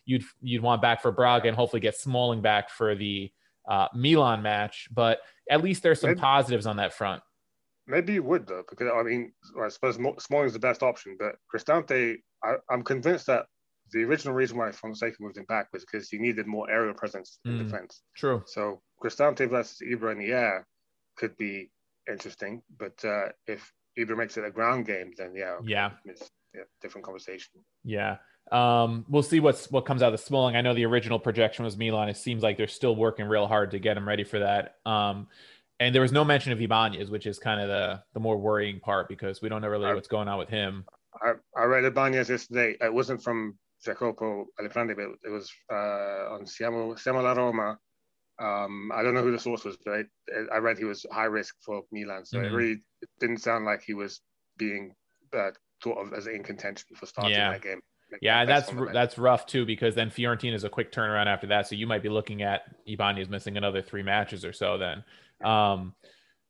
[0.05, 3.31] you'd, you'd want back for Braga and hopefully get Smalling back for the
[3.69, 4.89] uh, Milan match.
[4.93, 5.21] But
[5.51, 7.23] at least there's some maybe, positives on that front.
[7.87, 9.33] Maybe you would, though, because I mean,
[9.63, 13.47] I suppose Smalling is the best option, but Cristante I, am convinced that
[13.93, 17.39] the original reason why Fonseca moved him back was because he needed more aerial presence
[17.45, 18.03] in mm, defense.
[18.17, 18.43] True.
[18.47, 20.67] So Cristante versus Ibra in the air
[21.17, 21.71] could be
[22.11, 26.31] interesting, but uh, if Ibra makes it a ground game, then yeah, okay, yeah, it's
[26.55, 27.53] yeah, different conversation.
[27.85, 28.17] Yeah.
[28.53, 30.57] Um, we'll see what's what comes out of the Smalling.
[30.57, 32.09] I know the original projection was Milan.
[32.09, 34.77] It seems like they're still working real hard to get him ready for that.
[34.85, 35.29] Um,
[35.81, 38.81] and there was no mention of Ibanez, which is kind of the the more worrying
[38.81, 40.85] part because we don't know really what's going on with him.
[41.21, 42.77] I, I read Ibanez yesterday.
[42.81, 47.79] It wasn't from Jacopo Aliprandi, but it was uh, on Siamo, Siamo la Roma.
[48.39, 51.25] Um, I don't know who the source was, but I, I read he was high
[51.25, 52.25] risk for Milan.
[52.25, 52.47] So mm-hmm.
[52.47, 52.81] it really
[53.21, 54.21] didn't sound like he was
[54.59, 54.95] being
[55.33, 55.51] uh,
[55.83, 57.53] thought of as in contention for starting yeah.
[57.53, 57.81] that game.
[58.21, 61.69] yeah, that's that's rough too because then Fiorentina is a quick turnaround after that.
[61.69, 65.05] So you might be looking at Ibanez missing another three matches or so then.
[65.49, 65.95] Um,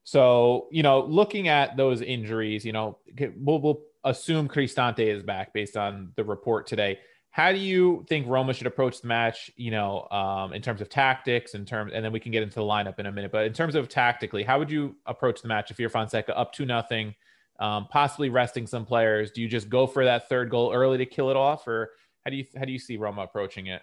[0.05, 2.99] so you know, looking at those injuries, you know,
[3.37, 6.99] we'll we'll assume Cristante is back based on the report today.
[7.35, 9.51] How do you think Roma should approach the match?
[9.57, 12.55] You know, um, in terms of tactics, in terms, and then we can get into
[12.55, 13.32] the lineup in a minute.
[13.32, 16.53] But in terms of tactically, how would you approach the match if you're Fonseca up
[16.53, 17.12] to nothing,
[17.59, 19.32] um, possibly resting some players?
[19.32, 21.91] Do you just go for that third goal early to kill it off, or
[22.24, 23.82] how do you how do you see Roma approaching it?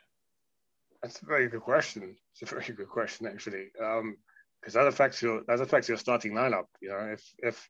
[1.04, 2.16] That's a very good question.
[2.32, 4.16] It's a very good question, actually, because um,
[4.82, 6.68] that affects your that affects your starting lineup.
[6.82, 7.70] You know, if if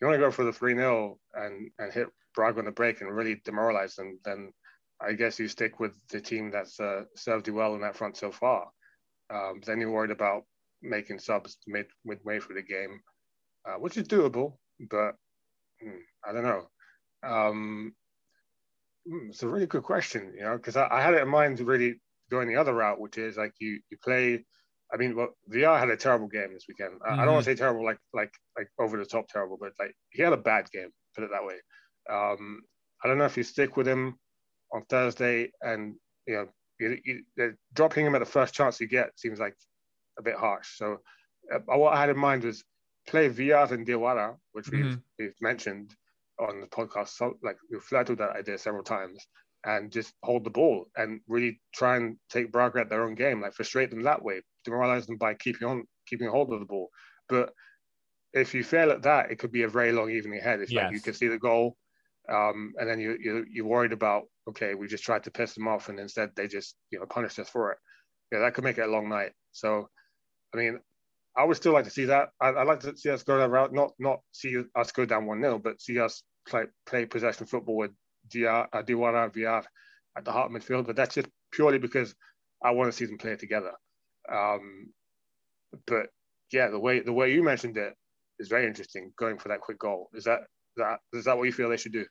[0.00, 2.06] you want to go for the 3 0 and, and hit
[2.36, 4.52] Braga on the break and really demoralize them, then
[5.00, 8.16] I guess you stick with the team that's uh, served you well in that front
[8.16, 8.68] so far.
[9.30, 10.44] Um, then you're worried about
[10.82, 13.00] making subs mid midway through the game,
[13.68, 14.54] uh, which is doable,
[14.90, 15.12] but
[15.82, 16.68] hmm, I don't know.
[17.22, 17.94] Um,
[19.06, 21.58] hmm, it's a really good question, you know, because I, I, had it in mind
[21.58, 24.44] to really going the other route, which is like you you play
[24.92, 26.94] I mean, well, Villar had a terrible game this weekend.
[27.00, 27.20] Mm-hmm.
[27.20, 27.58] I don't want to mm-hmm.
[27.58, 30.70] say terrible, like like like over the top terrible, but like he had a bad
[30.70, 30.88] game.
[31.14, 31.56] Put it that way.
[32.10, 32.62] Um,
[33.04, 34.18] I don't know if you stick with him
[34.72, 35.94] on Thursday, and
[36.26, 36.48] you know,
[36.80, 36.98] you,
[37.36, 39.56] you, dropping him at the first chance you get seems like
[40.18, 40.76] a bit harsh.
[40.76, 40.98] So,
[41.52, 42.64] uh, what I had in mind was
[43.06, 44.88] play Villar and Diawara, which mm-hmm.
[44.88, 45.94] we've, we've mentioned
[46.38, 47.08] on the podcast.
[47.08, 49.26] So, like we've flattered that idea several times,
[49.64, 53.40] and just hold the ball and really try and take Braga at their own game,
[53.40, 56.88] like frustrate them that way, demoralize them by keeping on keeping hold of the ball.
[57.28, 57.52] But
[58.32, 60.60] if you fail at that, it could be a very long evening ahead.
[60.60, 60.84] It's yes.
[60.84, 61.76] like you can see the goal,
[62.32, 65.68] um, and then you, you you're worried about okay, we just tried to piss them
[65.68, 67.78] off, and instead they just you know punished us for it.
[68.32, 69.32] Yeah, that could make it a long night.
[69.52, 69.88] So,
[70.54, 70.80] I mean,
[71.36, 72.30] I would still like to see that.
[72.40, 75.26] I, would like to see us go that route, not not see us go down
[75.26, 77.92] one 0 but see us play play possession football with
[78.28, 79.62] Diawara, uh, Diawara Villar
[80.16, 80.86] at the heart midfield.
[80.86, 82.14] But that's just purely because
[82.62, 83.72] I want to see them play together.
[84.30, 84.92] Um,
[85.86, 86.08] but
[86.52, 87.94] yeah, the way the way you mentioned it
[88.38, 89.12] is very interesting.
[89.18, 90.40] Going for that quick goal is that
[90.76, 92.04] that is that what you feel they should do?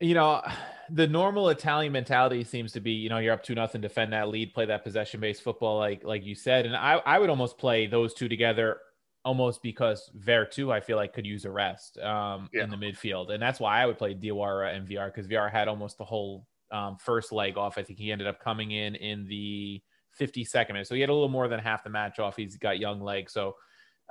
[0.00, 0.42] You know,
[0.90, 4.28] the normal Italian mentality seems to be, you know, you're up to nothing, defend that
[4.28, 6.66] lead, play that possession based football, like like you said.
[6.66, 8.78] And I I would almost play those two together
[9.24, 12.64] almost because Veretout I feel like could use a rest um, yeah.
[12.64, 15.68] in the midfield, and that's why I would play Diawara and Villar because Villar had
[15.68, 17.78] almost the whole um, first leg off.
[17.78, 19.82] I think he ended up coming in in the
[20.18, 22.36] 52nd minute, so he had a little more than half the match off.
[22.36, 23.54] He's got young legs, so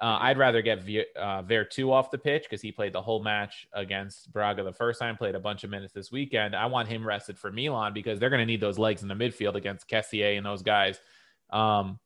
[0.02, 3.22] uh, I'd rather get v- uh, Veretout off the pitch because he played the whole
[3.22, 6.56] match against Braga the first time, played a bunch of minutes this weekend.
[6.56, 9.16] I want him rested for Milan because they're going to need those legs in the
[9.16, 11.00] midfield against Kessié and those guys.
[11.50, 12.00] Um,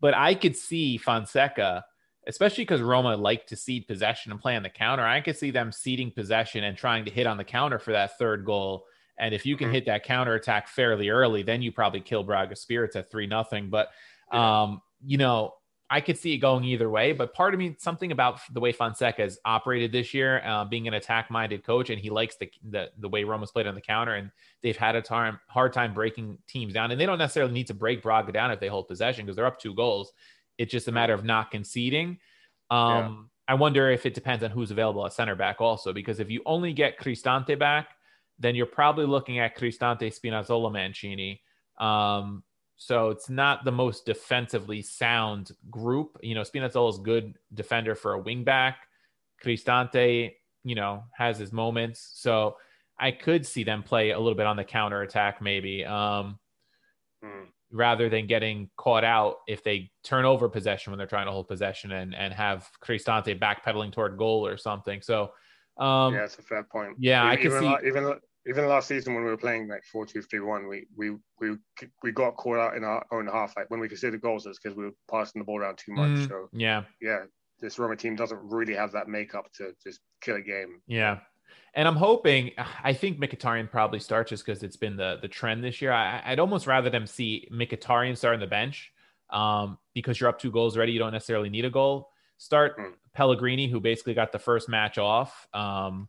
[0.00, 1.86] but I could see Fonseca,
[2.26, 5.04] especially because Roma like to cede possession and play on the counter.
[5.04, 8.18] I could see them ceding possession and trying to hit on the counter for that
[8.18, 8.84] third goal.
[9.18, 9.74] And if you can mm-hmm.
[9.74, 13.70] hit that counter attack fairly early, then you probably kill Braga Spirits at three nothing.
[13.70, 13.88] But
[14.30, 15.54] um, you know,
[15.90, 18.72] I could see it going either way, but part of me, something about the way
[18.72, 22.90] Fonseca has operated this year, uh, being an attack-minded coach, and he likes the, the
[22.98, 24.30] the way Roma's played on the counter, and
[24.62, 27.74] they've had a time hard time breaking teams down, and they don't necessarily need to
[27.74, 30.12] break Braga down if they hold possession because they're up two goals.
[30.56, 32.18] It's just a matter of not conceding.
[32.70, 33.52] Um, yeah.
[33.52, 36.40] I wonder if it depends on who's available at center back also, because if you
[36.46, 37.88] only get Cristante back,
[38.38, 41.42] then you're probably looking at Cristante, Spinazzola, Mancini.
[41.78, 42.42] Um,
[42.76, 46.18] so it's not the most defensively sound group.
[46.22, 48.74] You know, Spinazzola is good defender for a wingback.
[49.42, 52.10] Cristante, you know, has his moments.
[52.14, 52.56] So
[52.98, 56.38] I could see them play a little bit on the counter attack, maybe, um,
[57.24, 57.46] mm.
[57.72, 61.48] rather than getting caught out if they turn over possession when they're trying to hold
[61.48, 65.02] possession and, and have Cristante backpedaling toward goal or something.
[65.02, 65.32] So,
[65.76, 66.96] um, yeah, that's a fair point.
[66.98, 67.88] Yeah, even, I can see.
[67.88, 68.14] Even
[68.46, 71.56] even last season when we were playing like four two three one, we we we
[72.02, 73.56] we got caught out in our own half.
[73.56, 76.10] Like when we considered goals, it's because we were passing the ball around too much.
[76.10, 77.20] Mm, so yeah, yeah,
[77.60, 80.80] this Roma team doesn't really have that makeup to just kill a game.
[80.86, 81.20] Yeah.
[81.76, 82.52] And I'm hoping,
[82.84, 85.92] I think Mkhitaryan probably starts just because it's been the the trend this year.
[85.92, 88.92] I, would almost rather them see Mkhitaryan start on the bench
[89.30, 90.92] um, because you're up two goals already.
[90.92, 92.10] You don't necessarily need a goal.
[92.38, 92.92] Start mm.
[93.14, 95.48] Pellegrini, who basically got the first match off.
[95.52, 96.08] Um,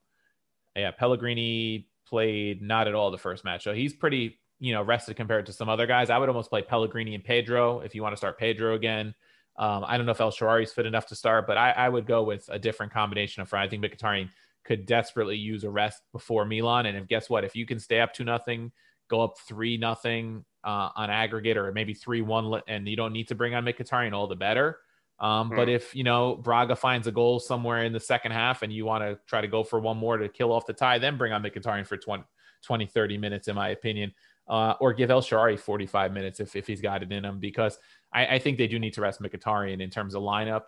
[0.76, 3.64] yeah, Pellegrini played not at all the first match.
[3.64, 6.10] So he's pretty, you know, rested compared to some other guys.
[6.10, 9.14] I would almost play Pellegrini and Pedro if you want to start Pedro again.
[9.58, 10.30] Um, I don't know if El
[10.60, 13.48] is fit enough to start, but I, I, would go with a different combination of
[13.48, 13.66] front.
[13.66, 14.30] I think Mkhitaryan
[14.66, 16.88] could desperately use a rest before Milan.
[16.88, 18.74] And if guess what, if you can stay up to nothing,
[19.08, 23.30] go up three nothing uh, on aggregate, or maybe three one, and you don't need
[23.30, 24.80] to bring on Mkhitaryan, all the better.
[25.20, 25.56] Um, mm.
[25.56, 28.86] But if you know Braga finds a goal somewhere in the second half and you
[28.86, 31.32] want to try to go for one more to kill off the tie, then bring
[31.32, 32.24] on Mkhitaryan for 20,
[32.64, 34.14] 20 30 minutes, in my opinion,
[34.48, 37.80] uh, or give El Shaarawy 45 minutes if, if he's got it in him, because
[38.12, 40.64] I, I think they do need to rest Mkhitaryan in terms of lineup.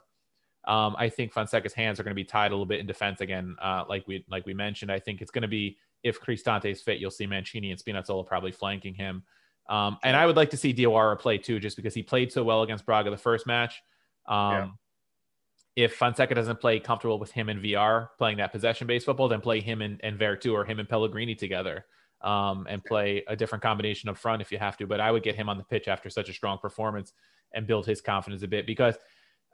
[0.66, 3.22] Um, I think Fonseca's hands are going to be tied a little bit in defense
[3.22, 4.92] again, uh, like we like we mentioned.
[4.92, 8.26] I think it's going to be if Cristante is fit, you'll see Mancini and Spinazzola
[8.26, 9.24] probably flanking him.
[9.70, 12.44] Um, and I would like to see Diawara play too, just because he played so
[12.44, 13.82] well against Braga the first match.
[14.28, 14.68] Um, yeah.
[15.76, 19.42] If Fonseca doesn't play comfortable with him in Villar playing that possession based football, then
[19.42, 21.86] play him and, and Veretout or him and Pellegrini together
[22.22, 24.88] um, and play a different combination up front if you have to.
[24.88, 27.14] But I would get him on the pitch after such a strong performance
[27.54, 28.96] and build his confidence a bit because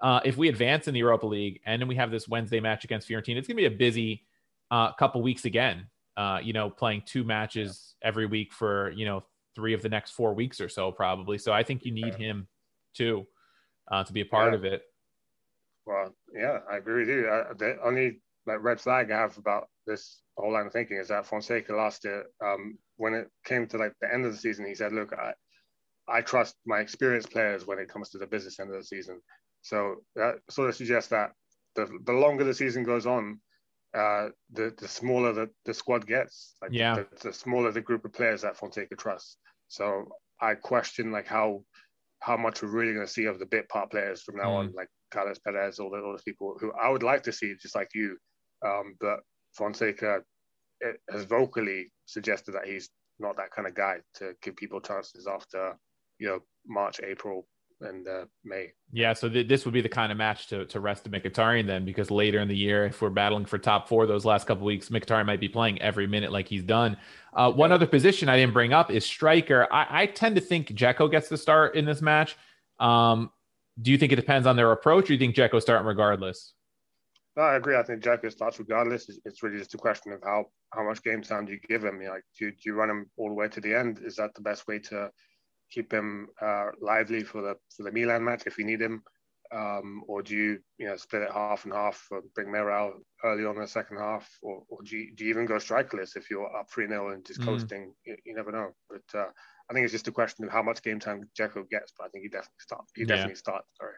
[0.02, 2.84] uh, if we advance in the Europa League and then we have this Wednesday match
[2.84, 4.24] against Fiorentina, it's going to be a busy
[4.72, 5.88] uh, couple weeks again.
[6.16, 9.24] Uh, you know, playing two matches every week for you know
[9.56, 11.38] three of the next four weeks or so, probably.
[11.38, 12.48] So I think you need him
[12.94, 13.26] too
[13.94, 14.58] uh, to be a part yeah.
[14.58, 14.82] of it.
[15.86, 17.28] Well, yeah, I agree with you.
[17.28, 21.10] Uh, the only like red flag I have about this whole line of thinking is
[21.10, 24.66] that Fonseca last year, um, when it came to like the end of the season,
[24.66, 25.34] he said, "Look, I,
[26.08, 29.22] I trust my experienced players when it comes to the business end of the season."
[29.62, 31.34] So that sort of suggests that
[31.76, 33.40] the the longer the season goes on,
[33.94, 36.56] uh, the the smaller the, the squad gets.
[36.62, 39.38] Like yeah, the, the smaller the group of players that Fonseca trusts.
[39.68, 40.08] So
[40.42, 41.64] I question like how
[42.24, 44.60] how much we're really going to see of the bit part players from now mm.
[44.60, 47.54] on, like Carlos Perez, all, the, all those people who I would like to see,
[47.62, 48.18] just like you.
[48.66, 49.20] Um, but
[49.58, 50.22] Fonseca
[51.12, 55.78] has vocally suggested that he's not that kind of guy to give people chances after,
[56.18, 57.46] you know, March, April,
[57.84, 58.72] and uh, May.
[58.92, 61.68] Yeah, so th- this would be the kind of match to to rest a Mkhitaryan
[61.68, 64.66] then, because later in the year, if we're battling for top four those last couple
[64.66, 66.98] weeks, Mkhitaryan might be playing every minute like he's done.
[67.34, 69.68] Uh, one other position I didn't bring up is striker.
[69.72, 72.36] I, I tend to think Dzeko gets the start in this match.
[72.80, 73.32] Um,
[73.82, 76.54] do you think it depends on their approach, or do you think Dzeko starting regardless?
[77.36, 77.76] No, I agree.
[77.76, 79.10] I think Dzeko starts regardless.
[79.10, 81.84] It's, it's, really just a question of how how much game time do you give
[81.84, 82.00] him.
[82.00, 84.02] You know, like, do, do you run him all the way to the end?
[84.04, 85.10] Is that the best way to
[85.74, 89.04] keep him uh, lively for the for the Milan match if you need him,
[89.54, 92.92] um, or do you you know split it half and half, bring Mera
[93.24, 96.16] early on in the second half, or, or do, you, do you even go strikerless
[96.16, 97.46] if you're up three 0 and just mm.
[97.46, 97.94] coasting?
[98.06, 98.70] You, you, never know.
[98.90, 99.30] But uh,
[99.70, 101.94] I think it's just a question of how much game time Dzeko gets.
[101.98, 102.92] But I think he definitely starts.
[102.96, 103.38] He definitely yeah.
[103.38, 103.68] starts.
[103.78, 103.94] Sorry.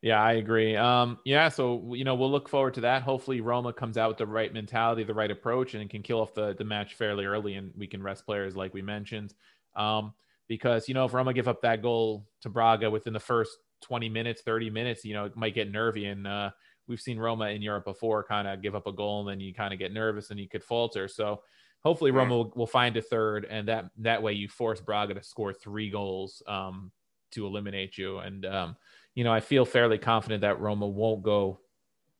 [0.00, 0.76] Yeah, I agree.
[0.76, 3.02] Um, yeah, so you know we'll look forward to that.
[3.02, 6.34] Hopefully, Roma comes out with the right mentality, the right approach, and can kill off
[6.34, 9.34] the the match fairly early, and we can rest players like we mentioned.
[9.74, 10.14] Um,
[10.48, 13.50] because you know if Roma give up that goal to Braga within the first
[13.82, 16.50] 20 minutes, 30 minutes, you know it might get nervy, and uh,
[16.86, 19.54] we've seen Roma in Europe before kind of give up a goal, and then you
[19.54, 21.06] kind of get nervous and you could falter.
[21.06, 21.42] So
[21.84, 25.22] hopefully Roma will, will, find a third, and that that way you force Braga to
[25.22, 26.90] score three goals um,
[27.32, 28.76] to eliminate you, and um,
[29.14, 31.58] you know, I feel fairly confident that Roma won't go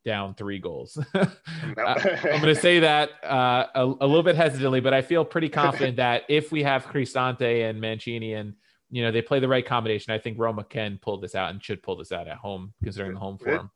[0.09, 0.99] down three goals.
[1.15, 5.51] I'm going to say that uh, a, a, little bit hesitantly, but I feel pretty
[5.51, 8.55] confident that if we have Cristante and Mancini and
[8.91, 11.63] you know they play the right combination, I think Roma can pull this out and
[11.63, 13.71] should pull this out at home, considering the home form.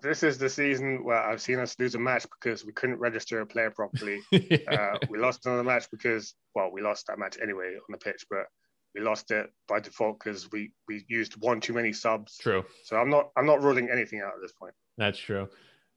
[0.00, 3.40] This is the season where I've seen us lose a match because we couldn't register
[3.40, 4.20] a player properly.
[4.30, 4.58] yeah.
[4.70, 8.24] uh, we lost another match because, well, we lost that match anyway on the pitch,
[8.30, 8.46] but
[8.94, 12.38] we lost it by default because we we used one too many subs.
[12.38, 12.64] True.
[12.84, 14.74] So I'm not I'm not ruling anything out at this point.
[14.98, 15.48] That's true.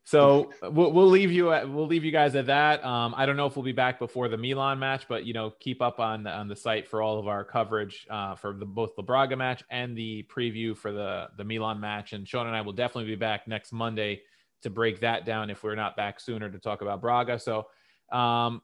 [0.04, 2.84] So we'll, we'll leave you at, we'll leave you guys at that.
[2.84, 5.52] Um, I don't know if we'll be back before the Milan match, but you know,
[5.60, 8.96] keep up on on the site for all of our coverage uh, for the, both
[8.96, 12.14] the Braga match and the preview for the the Milan match.
[12.14, 14.22] And Sean and I will definitely be back next Monday
[14.64, 17.38] to break that down if we're not back sooner to talk about Braga.
[17.38, 17.68] So
[18.12, 18.62] um,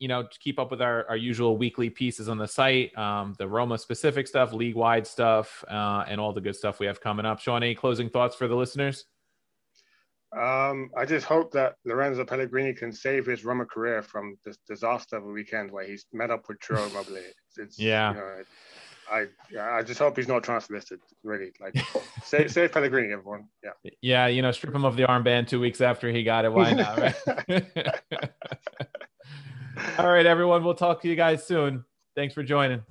[0.00, 3.46] you know, keep up with our, our usual weekly pieces on the site, um, the
[3.46, 7.26] Roma specific stuff, league wide stuff, uh, and all the good stuff we have coming
[7.26, 7.38] up.
[7.38, 9.04] Sean, any closing thoughts for the listeners?
[10.36, 15.16] Um, I just hope that Lorenzo Pellegrini can save his Roma career from this disaster
[15.16, 17.16] of a weekend where he's met up with Ciro Immobile.
[17.16, 18.10] It's, it's, yeah.
[18.10, 18.42] You know,
[19.10, 19.26] I
[19.60, 21.00] I just hope he's not transfer listed.
[21.24, 21.74] Really, like
[22.22, 23.48] save, save Pellegrini, everyone.
[23.62, 23.70] Yeah.
[24.00, 26.52] Yeah, you know, strip him of the armband two weeks after he got it.
[26.52, 26.98] Why not?
[26.98, 27.14] Right?
[29.98, 30.62] All right, everyone.
[30.64, 31.84] We'll talk to you guys soon.
[32.14, 32.82] Thanks for joining.